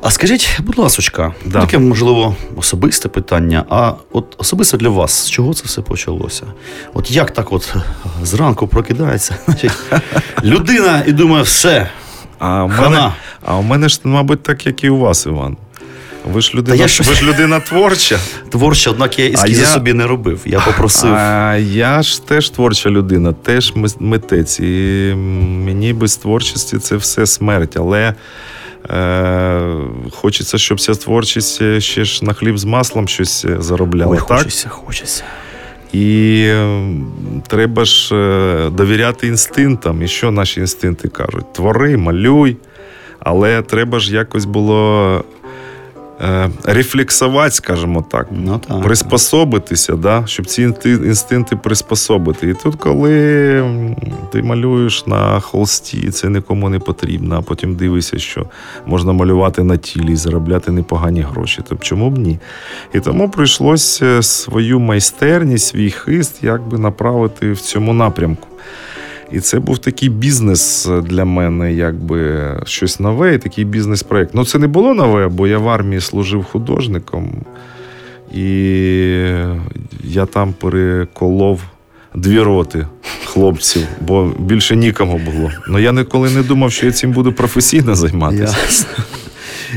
А 0.03 0.11
скажіть, 0.11 0.59
будь 0.63 0.79
ласочка, 0.79 1.33
Да. 1.47 1.61
таке, 1.61 1.79
можливо, 1.79 2.37
особисте 2.57 3.09
питання. 3.09 3.65
А 3.71 3.93
от 4.13 4.35
особисто 4.39 4.77
для 4.77 4.89
вас, 4.89 5.13
з 5.27 5.31
чого 5.31 5.55
це 5.55 5.63
все 5.67 5.81
почалося? 5.83 6.43
От 6.95 7.11
як 7.11 7.31
так 7.31 7.53
от 7.53 7.75
зранку 8.23 8.69
прокидається, 8.69 9.37
значить, 9.47 9.73
людина 10.45 11.03
і 11.07 11.13
думає, 11.13 11.43
все, 11.43 11.89
А 12.39 12.65
у 12.65 12.69
Хана. 12.69 12.91
мене, 12.91 13.13
а 13.47 13.57
у 13.57 13.63
мене 13.63 13.89
ж, 13.89 14.01
мабуть, 14.05 14.43
так, 14.43 14.67
як 14.67 14.85
і 14.85 14.91
у 14.91 14.99
вас, 14.99 15.27
Іван. 15.27 15.57
Ви 16.33 16.41
ж 16.41 16.53
людина, 16.55 16.77
я 16.77 16.89
ж- 16.89 17.03
ви 17.03 17.15
ж 17.15 17.25
людина 17.25 17.61
творча. 17.61 18.19
творче, 18.51 18.91
однак 18.91 19.19
я 19.19 19.27
ескізи 19.29 19.61
я- 19.61 19.67
собі 19.69 19.93
не 19.93 20.07
робив. 20.07 20.41
Я 20.45 20.61
попросив. 20.61 21.15
А 21.15 21.55
я 21.57 22.03
ж 22.03 22.27
теж 22.27 22.51
творча 22.51 22.91
людина, 22.91 23.33
теж 23.33 23.73
митець. 23.99 24.61
І 24.61 25.13
мені 25.65 25.93
без 25.93 26.17
творчості 26.17 26.79
це 26.79 26.97
все 26.97 27.27
смерть. 27.27 27.77
Але 27.77 28.15
е, 28.91 29.61
хочеться, 30.13 30.59
щоб 30.59 30.81
ця 30.81 30.95
творчість 30.95 31.63
е, 31.63 31.81
ще 31.81 32.05
ж 32.05 32.25
на 32.25 32.33
хліб 32.33 32.59
з 32.59 32.65
маслом 32.65 33.09
щось 33.09 33.45
е, 33.45 33.57
заробляла. 33.61 34.13
Ой, 34.13 34.19
так? 34.19 34.39
хочеться, 34.39 34.69
хочеться. 34.69 35.25
І 35.93 36.43
е, 36.49 36.89
треба 37.47 37.85
ж 37.85 38.15
е, 38.15 38.71
довіряти 38.71 39.27
інстинктам. 39.27 40.03
І 40.03 40.09
що 40.09 40.31
наші 40.31 40.61
інстинкти 40.61 41.09
кажуть? 41.09 41.53
Твори, 41.53 41.97
малюй, 41.97 42.57
але 43.19 43.63
треба 43.63 43.99
ж 43.99 44.15
якось 44.15 44.45
було 44.45 45.25
е, 46.21 46.51
рефлексувати, 46.65 47.51
скажімо 47.51 48.05
так. 48.11 48.27
Ну 48.31 48.61
так. 48.69 48.83
Приспособитися, 48.83 49.97
да? 49.97 50.23
щоб 50.27 50.47
ці 50.47 50.73
інстинкти 50.85 51.57
приспособити. 51.57 52.49
І 52.49 52.55
тут, 52.55 52.77
коли 52.77 53.05
ти 54.33 54.43
малюєш 54.43 55.07
на 55.07 55.41
холсті, 55.41 56.11
це 56.11 56.29
нікому 56.29 56.69
не 56.69 56.79
потрібно, 56.79 57.37
а 57.37 57.43
потім 57.43 57.75
дивишся, 57.75 58.19
що 58.19 58.47
можна 58.87 59.13
малювати 59.13 59.63
на 59.63 59.77
тілі 59.77 60.13
і 60.13 60.17
заробляти 60.17 60.73
непогані 60.73 61.21
гроші. 61.21 61.63
Тобто 61.69 61.85
чому 61.85 62.11
б 62.11 62.19
ні? 62.19 62.39
І 62.95 63.01
тому 63.01 63.31
прийшлося 63.31 64.23
свою 64.23 64.81
майстерність, 64.81 65.67
свій 65.67 65.91
хист 65.91 66.39
якби 66.43 66.79
направити 66.79 67.53
в 67.53 67.61
цьому 67.61 67.93
напрямку. 67.93 68.49
І 69.33 69.41
це 69.41 69.59
був 69.59 69.79
такий 69.79 70.09
бізнес 70.09 70.89
для 71.03 71.25
мене, 71.25 71.73
якби 71.73 72.51
щось 72.65 73.01
нове, 73.01 73.35
і 73.35 73.39
такий 73.39 73.65
бізнес-проєкт. 73.65 74.31
Ну, 74.35 74.45
це 74.45 74.59
не 74.59 74.67
було 74.67 74.95
нове, 74.95 75.29
бо 75.29 75.47
я 75.47 75.59
в 75.59 75.69
армії 75.69 76.01
служив 76.01 76.45
художником, 76.45 77.33
і 78.35 78.45
я 80.05 80.27
там 80.27 80.53
переколов 80.53 81.61
дві 82.15 82.41
роти 82.41 82.87
хлопців, 83.25 83.87
бо 84.01 84.33
більше 84.39 84.77
нікому 84.77 85.19
було. 85.19 85.51
Ну 85.69 85.79
я 85.79 85.93
ніколи 85.93 86.31
не 86.31 86.43
думав, 86.43 86.73
що 86.73 86.87
я 86.87 86.93
цим 86.93 87.13
буду 87.13 87.33
професійно 87.33 87.95
займатися. 87.95 88.57
Ясно. 88.65 89.05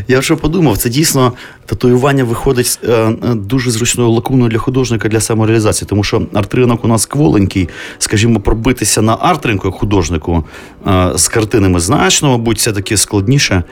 Я 0.07 0.19
вже 0.19 0.35
подумав, 0.35 0.77
це 0.77 0.89
дійсно 0.89 1.33
татуювання 1.65 2.23
виходить 2.23 2.79
е, 2.83 2.91
е, 2.91 3.15
дуже 3.35 3.71
зручною 3.71 4.09
лакуною 4.09 4.49
для 4.49 4.57
художника 4.57 5.09
для 5.09 5.21
самореалізації, 5.21 5.87
тому 5.89 6.03
що 6.03 6.17
арт-ринок 6.33 6.79
у 6.83 6.87
нас 6.87 7.05
кволенький, 7.05 7.69
скажімо, 7.97 8.39
пробитися 8.39 9.01
на 9.01 9.15
арт-ринку 9.15 9.67
як 9.67 9.75
художнику 9.75 10.45
е, 10.87 11.11
з 11.15 11.27
картинами 11.27 11.79
значно, 11.79 12.29
мабуть, 12.29 12.57
все 12.57 12.73
таки 12.73 12.97
складніше, 12.97 13.63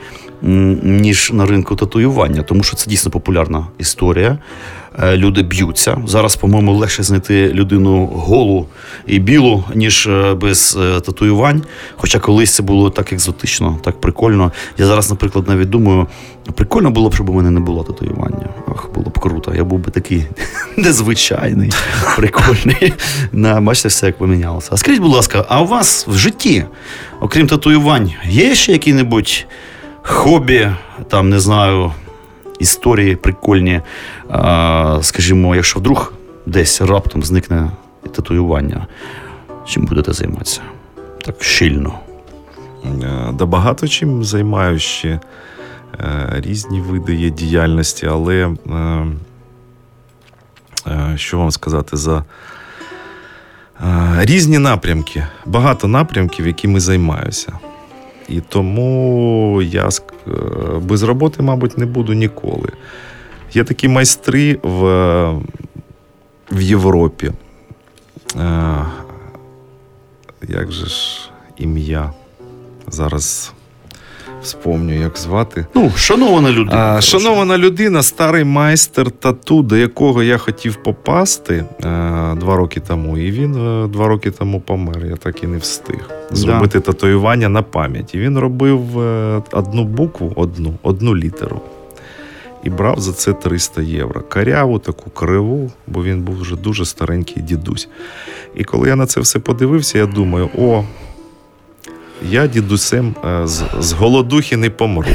ніж 0.82 1.32
на 1.32 1.46
ринку 1.46 1.76
татуювання, 1.76 2.42
тому 2.42 2.62
що 2.62 2.76
це 2.76 2.90
дійсно 2.90 3.10
популярна 3.10 3.66
історія. 3.78 4.38
Е, 4.98 5.16
люди 5.16 5.42
б'ються. 5.42 5.98
Зараз, 6.06 6.36
по-моєму, 6.36 6.74
легше 6.74 7.02
знайти 7.02 7.52
людину 7.52 8.06
голу 8.06 8.66
і 9.06 9.18
білу, 9.18 9.64
ніж 9.74 10.06
е, 10.06 10.34
без 10.34 10.78
е, 10.80 11.00
татуювань. 11.00 11.62
Хоча 11.96 12.18
колись 12.18 12.54
це 12.54 12.62
було 12.62 12.90
так 12.90 13.12
екзотично, 13.12 13.78
так 13.82 14.00
прикольно. 14.00 14.52
Я 14.78 14.86
зараз, 14.86 15.10
наприклад, 15.10 15.48
навіть 15.48 15.70
думаю, 15.70 16.06
прикольно 16.54 16.90
було 16.90 17.08
б, 17.08 17.14
щоб 17.14 17.30
у 17.30 17.32
мене 17.32 17.50
не 17.50 17.60
було 17.60 17.82
татуювання. 17.82 18.48
Ах, 18.68 18.88
було 18.94 19.10
б 19.10 19.18
круто. 19.18 19.54
Я 19.54 19.64
був 19.64 19.78
би 19.78 19.90
такий 19.90 20.26
незвичайний, 20.76 21.70
прикольний. 22.16 22.92
На, 23.32 23.60
бачите, 23.60 23.88
все 23.88 24.06
як 24.06 24.18
помінялося. 24.18 24.68
А 24.72 24.76
скажіть, 24.76 25.00
будь 25.00 25.12
ласка, 25.12 25.46
а 25.48 25.62
у 25.62 25.66
вас 25.66 26.06
в 26.08 26.16
житті, 26.16 26.64
окрім 27.20 27.46
татуювань, 27.46 28.12
є 28.28 28.54
ще 28.54 28.72
які-небудь 28.72 29.46
хобі, 30.02 30.68
там, 31.08 31.28
не 31.28 31.40
знаю, 31.40 31.92
історії 32.60 33.16
прикольні. 33.16 33.80
Скажімо, 35.00 35.56
якщо 35.56 35.78
вдруг 35.78 36.12
десь 36.46 36.80
раптом 36.80 37.22
зникне 37.22 37.70
татуювання, 38.12 38.86
чим 39.66 39.84
будете 39.84 40.12
займатися? 40.12 40.60
Так 41.24 41.42
щільно. 41.42 41.94
Е, 42.84 43.32
Да 43.32 43.46
багато 43.46 43.88
чим 43.88 44.24
займаю 44.24 44.78
ще 44.78 45.08
е, 45.08 46.32
різні 46.36 46.80
види 46.80 47.14
є 47.14 47.30
діяльності, 47.30 48.06
але 48.06 48.54
е, 50.86 51.16
що 51.16 51.38
вам 51.38 51.50
сказати 51.50 51.96
за 51.96 52.24
різні 54.18 54.58
напрямки, 54.58 55.26
багато 55.46 55.88
напрямків, 55.88 56.46
якими 56.46 56.80
займаюся. 56.80 57.52
І 58.28 58.40
тому 58.40 59.62
я 59.62 59.88
без 60.80 61.02
роботи, 61.02 61.42
мабуть, 61.42 61.78
не 61.78 61.86
буду 61.86 62.12
ніколи. 62.12 62.68
Є 63.52 63.64
такі 63.64 63.88
майстри 63.88 64.58
в, 64.62 64.82
в 66.50 66.60
Європі. 66.60 67.32
Е, 68.36 68.84
Як 70.48 70.72
же 70.72 70.86
ж 70.86 71.30
ім'я? 71.56 72.12
Зараз 72.88 73.52
вспомню, 74.42 75.00
як 75.00 75.18
звати. 75.18 75.66
Ну, 75.74 75.90
шанована 75.96 76.50
людина. 76.50 76.96
А, 76.96 77.00
шанована 77.00 77.58
людина, 77.58 78.02
старий 78.02 78.44
майстер 78.44 79.10
тату, 79.10 79.62
до 79.62 79.76
якого 79.76 80.22
я 80.22 80.38
хотів 80.38 80.76
попасти 80.76 81.54
е, 81.54 81.64
два 82.34 82.56
роки 82.56 82.80
тому, 82.80 83.18
і 83.18 83.30
він 83.30 83.54
е, 83.54 83.88
два 83.88 84.08
роки 84.08 84.30
тому 84.30 84.60
помер. 84.60 85.06
Я 85.06 85.16
так 85.16 85.42
і 85.42 85.46
не 85.46 85.58
встиг 85.58 86.10
зробити 86.30 86.80
татуювання 86.80 87.48
на 87.48 87.62
пам'ять. 87.62 88.14
І 88.14 88.18
він 88.18 88.38
робив 88.38 89.00
е, 89.00 89.42
одну 89.52 89.84
букву, 89.84 90.32
одну, 90.36 90.74
одну 90.82 91.16
літеру. 91.16 91.60
І 92.64 92.70
брав 92.70 93.00
за 93.00 93.12
це 93.12 93.32
300 93.32 93.82
євро. 93.82 94.20
Каряву, 94.20 94.78
таку 94.78 95.10
криву, 95.10 95.70
бо 95.86 96.04
він 96.04 96.22
був 96.22 96.40
вже 96.40 96.56
дуже 96.56 96.84
старенький 96.84 97.42
дідусь. 97.42 97.88
І 98.54 98.64
коли 98.64 98.88
я 98.88 98.96
на 98.96 99.06
це 99.06 99.20
все 99.20 99.38
подивився, 99.38 99.98
я 99.98 100.06
думаю: 100.06 100.48
о, 100.58 100.84
я 102.22 102.46
дідусем 102.46 103.14
е, 103.24 103.46
з, 103.46 103.62
з 103.80 103.92
голодухи 103.92 104.56
не 104.56 104.70
помру. 104.70 105.08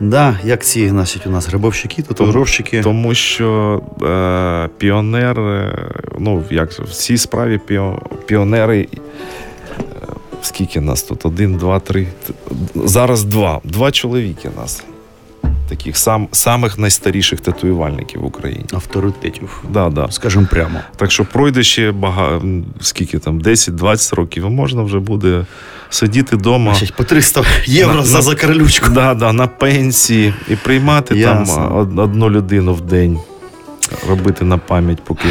Да, 0.00 0.38
як 0.44 0.64
ці 0.64 0.88
значить, 0.88 1.26
у 1.26 1.30
нас 1.30 1.48
грибовщики, 1.48 2.02
татуїровщики. 2.02 2.80
Тому 2.82 3.14
що 3.14 3.80
е, 4.02 4.68
піонер, 4.78 5.40
е, 5.40 5.90
ну 6.18 6.44
як 6.50 6.72
в 6.72 6.90
цій 6.90 7.18
справі 7.18 7.60
піо, 7.66 7.98
піонери. 8.26 8.88
е, 8.92 8.98
Скільки 10.42 10.80
нас 10.80 11.02
тут? 11.02 11.26
Один, 11.26 11.54
два, 11.56 11.80
три. 11.80 12.06
Зараз 12.74 13.24
два. 13.24 13.60
Два 13.64 13.90
чоловіки 13.92 14.50
нас. 14.56 14.84
Таких 15.76 15.96
сам, 15.96 16.28
самих 16.32 16.78
найстаріших 16.78 17.40
татуювальників 17.40 18.20
в 18.20 18.24
Україні. 18.24 18.64
авторитетів. 18.72 19.62
Да, 19.70 19.88
да. 19.90 20.10
Скажімо 20.10 20.46
прямо. 20.50 20.80
Так 20.96 21.10
що 21.12 21.24
пройде 21.24 21.62
ще 21.62 21.92
багато, 21.92 22.46
скільки 22.80 23.18
там, 23.18 23.40
10-20 23.40 24.14
років, 24.14 24.46
і 24.46 24.48
можна 24.50 24.82
вже 24.82 24.98
буде 24.98 25.46
сидіти 25.90 26.36
вдома. 26.36 26.74
По 26.96 27.04
300 27.04 27.42
євро 27.66 27.94
На- 27.94 28.02
за 28.02 28.16
на- 28.16 28.22
закарлючку. 28.22 28.90
Да, 28.90 29.14
да, 29.14 29.32
на 29.32 29.46
пенсії 29.46 30.34
і 30.48 30.56
приймати 30.56 31.18
Ясно. 31.18 31.54
там 31.54 31.98
одну 31.98 32.30
людину 32.30 32.74
в 32.74 32.80
день, 32.80 33.18
робити 34.08 34.44
на 34.44 34.58
пам'ять, 34.58 34.98
поки 35.04 35.28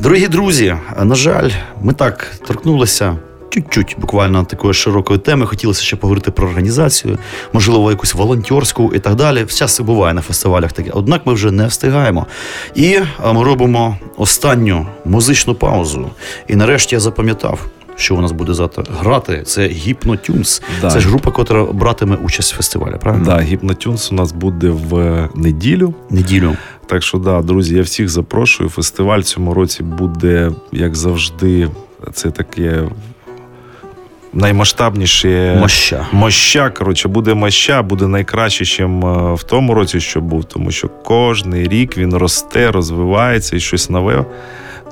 Дорогі 0.00 0.28
друзі, 0.28 0.76
на 1.04 1.14
жаль, 1.14 1.50
ми 1.82 1.92
так 1.92 2.26
торкнулися 2.46 3.16
чуть-чуть 3.50 3.96
буквально 3.98 4.44
такої 4.44 4.74
широкої 4.74 5.18
теми. 5.18 5.46
Хотілося 5.46 5.82
ще 5.82 5.96
поговорити 5.96 6.30
про 6.30 6.48
організацію, 6.48 7.18
можливо, 7.52 7.90
якусь 7.90 8.14
волонтерську 8.14 8.92
і 8.94 8.98
так 8.98 9.14
далі. 9.14 9.46
Часто 9.54 9.84
буває 9.84 10.14
на 10.14 10.20
фестивалях 10.20 10.72
таке. 10.72 10.90
Однак 10.94 11.26
ми 11.26 11.32
вже 11.34 11.50
не 11.50 11.66
встигаємо. 11.66 12.26
І 12.74 12.98
ми 13.34 13.44
робимо 13.44 13.98
останню 14.16 14.86
музичну 15.04 15.54
паузу. 15.54 16.10
І 16.48 16.56
нарешті 16.56 16.94
я 16.94 17.00
запам'ятав. 17.00 17.60
Що 17.96 18.16
у 18.16 18.20
нас 18.20 18.32
буде 18.32 18.54
завтра 18.54 18.84
грати? 19.00 19.42
Це 19.46 19.68
Гіпнотюнс. 19.68 20.62
Да. 20.80 20.90
Це 20.90 21.00
ж 21.00 21.08
група, 21.08 21.32
яка 21.38 21.72
братиме 21.72 22.16
участь 22.16 22.52
в 22.52 22.56
фестивалі, 22.56 22.94
правильно? 23.00 23.24
да, 23.24 23.40
гіпнотюнс 23.40 24.12
у 24.12 24.14
нас 24.14 24.32
буде 24.32 24.68
в 24.70 25.28
неділю. 25.34 25.94
Неділю. 26.10 26.56
Так 26.86 27.02
що, 27.02 27.18
да, 27.18 27.42
друзі, 27.42 27.74
я 27.74 27.82
всіх 27.82 28.08
запрошую. 28.08 28.70
Фестиваль 28.70 29.20
в 29.20 29.24
цьому 29.24 29.54
році 29.54 29.82
буде, 29.82 30.52
як 30.72 30.94
завжди, 30.96 31.68
це 32.12 32.30
таке 32.30 32.88
наймасштабніше 34.32 35.56
Моща. 35.60 36.06
Моща, 36.12 36.70
коротше, 36.70 37.08
буде 37.08 37.34
моща, 37.34 37.82
буде 37.82 38.06
найкраще, 38.06 38.86
ніж 38.86 39.04
в 39.40 39.42
тому 39.42 39.74
році, 39.74 40.00
що 40.00 40.20
був, 40.20 40.44
тому 40.44 40.70
що 40.70 40.88
кожний 40.88 41.68
рік 41.68 41.96
він 41.96 42.14
росте, 42.14 42.70
розвивається 42.70 43.56
і 43.56 43.60
щось 43.60 43.90
нове. 43.90 44.24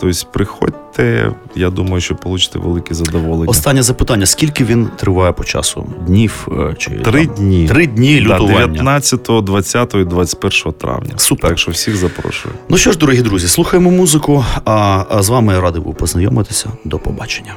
Тобто, 0.01 0.27
приходьте, 0.33 1.33
я 1.57 1.71
думаю, 1.71 2.01
що 2.01 2.15
получите 2.15 2.59
велике 2.59 2.95
задоволення. 2.95 3.51
Останнє 3.51 3.83
запитання: 3.83 4.27
скільки 4.27 4.65
він 4.65 4.89
триває 4.97 5.33
по 5.33 5.45
часу? 5.45 5.87
Днів 6.07 6.49
е, 6.53 6.75
чи 6.79 6.91
Три 6.91 7.27
там? 7.27 7.35
дні. 7.35 7.69
Три 7.69 7.87
дні 7.87 8.21
Да, 8.21 8.35
лютування. 8.35 8.67
19, 8.67 9.21
20 9.43 9.95
і 9.95 10.05
21 10.05 10.73
травня. 10.73 11.13
Супер. 11.17 11.51
Так 11.51 11.59
що 11.59 11.71
всіх 11.71 11.97
запрошую. 11.97 12.55
Ну 12.69 12.77
що 12.79 12.93
ж, 12.93 12.99
дорогі 12.99 13.23
друзі, 13.23 13.49
слухаємо 13.49 13.91
музику. 13.91 14.45
А, 14.65 15.05
а 15.11 15.23
з 15.23 15.29
вами 15.29 15.53
я 15.53 15.61
радий 15.61 15.83
був 15.83 15.95
познайомитися. 15.95 16.71
До 16.85 16.99
побачення. 16.99 17.55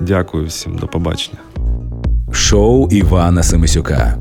Дякую 0.00 0.46
всім, 0.46 0.76
до 0.78 0.86
побачення. 0.86 1.38
Шоу 2.32 2.88
Івана 2.90 3.42
Семисюка. 3.42 4.18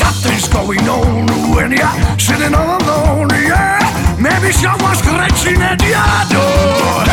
Something's 0.00 0.48
going 0.48 0.88
on 0.88 1.26
when 1.54 1.72
you're 1.72 2.18
sitting 2.18 2.54
all 2.54 2.78
alone, 2.82 3.30
yeah. 3.50 3.78
Maybe 4.18 4.52
someone's 4.52 4.98
scratching 4.98 5.60
at 5.62 5.80
your 5.82 6.20
door. 6.32 7.09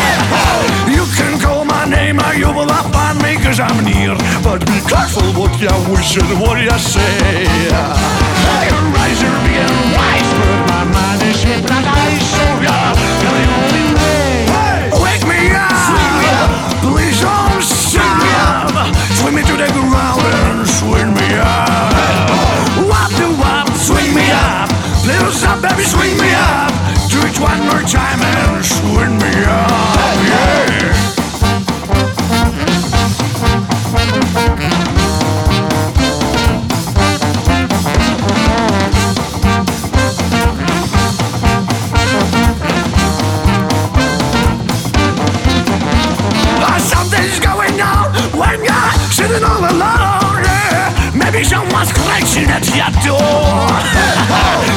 You 2.48 2.54
will 2.54 2.66
not 2.66 2.90
find 2.92 3.20
me 3.22 3.36
cause 3.44 3.60
I'm 3.60 3.84
near. 3.84 4.16
But 4.42 4.64
be 4.64 4.80
careful 4.88 5.26
what 5.36 5.52
you 5.60 5.72
wish 5.92 6.16
and 6.16 6.40
what 6.40 6.56
you 6.60 6.78
say. 6.78 7.44
Eyes 9.08 9.22
are 9.22 9.40
being 9.46 9.76
wise, 9.96 10.30
but 10.38 10.60
my 10.68 10.84
mind 10.92 11.22
is 11.22 11.42
hypnotized. 11.42 12.26
So 12.36 12.44
yeah, 12.64 12.87
you're 49.38 49.48
all 49.48 49.62
alone. 49.62 50.42
Yeah. 50.42 51.14
Maybe 51.14 51.44
someone's 51.44 51.88
scratching 51.90 52.50
at 52.50 52.66
your 52.74 52.90
door. 53.06 53.70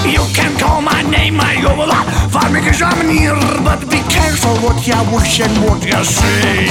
you 0.15 0.23
can 0.33 0.57
call 0.59 0.81
my 0.81 1.01
name, 1.01 1.39
I 1.39 1.61
go 1.61 1.73
a 1.73 1.85
lot. 1.85 2.05
Find 2.31 2.53
me 2.53 2.61
cause 2.61 2.81
I'm 2.81 3.07
near, 3.07 3.35
but 3.65 3.81
be 3.89 4.01
careful 4.09 4.55
what 4.61 4.85
you 4.85 4.97
wish 5.13 5.39
and 5.41 5.55
what 5.65 5.83
you 5.83 6.03
say. 6.03 6.69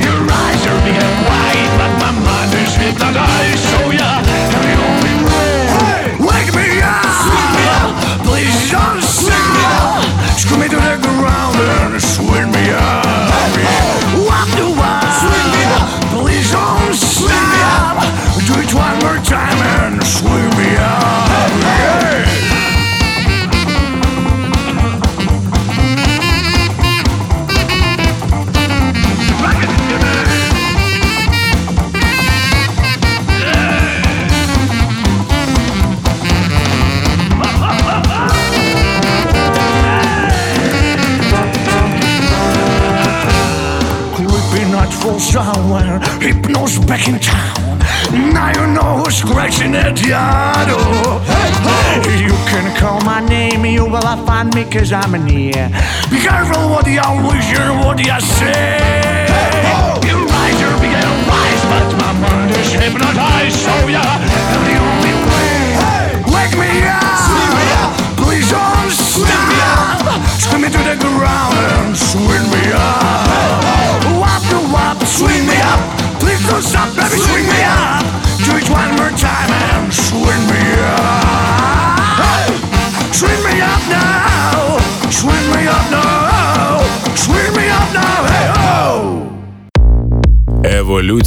Your 0.00 0.20
eyes 0.24 0.62
are 0.70 0.80
being 0.84 1.16
wide, 1.28 1.72
but 1.78 1.92
my 2.00 2.12
mind 2.24 2.52
is 2.56 2.74
hypnotized. 2.76 3.64
So 3.72 3.90
yeah, 3.90 4.24
you're 4.52 4.66
the 4.70 4.76
only 4.88 5.16
way. 5.28 5.52
Wake 6.28 6.52
me 6.54 6.80
up, 6.80 8.24
please 8.24 8.70
don't 8.70 9.02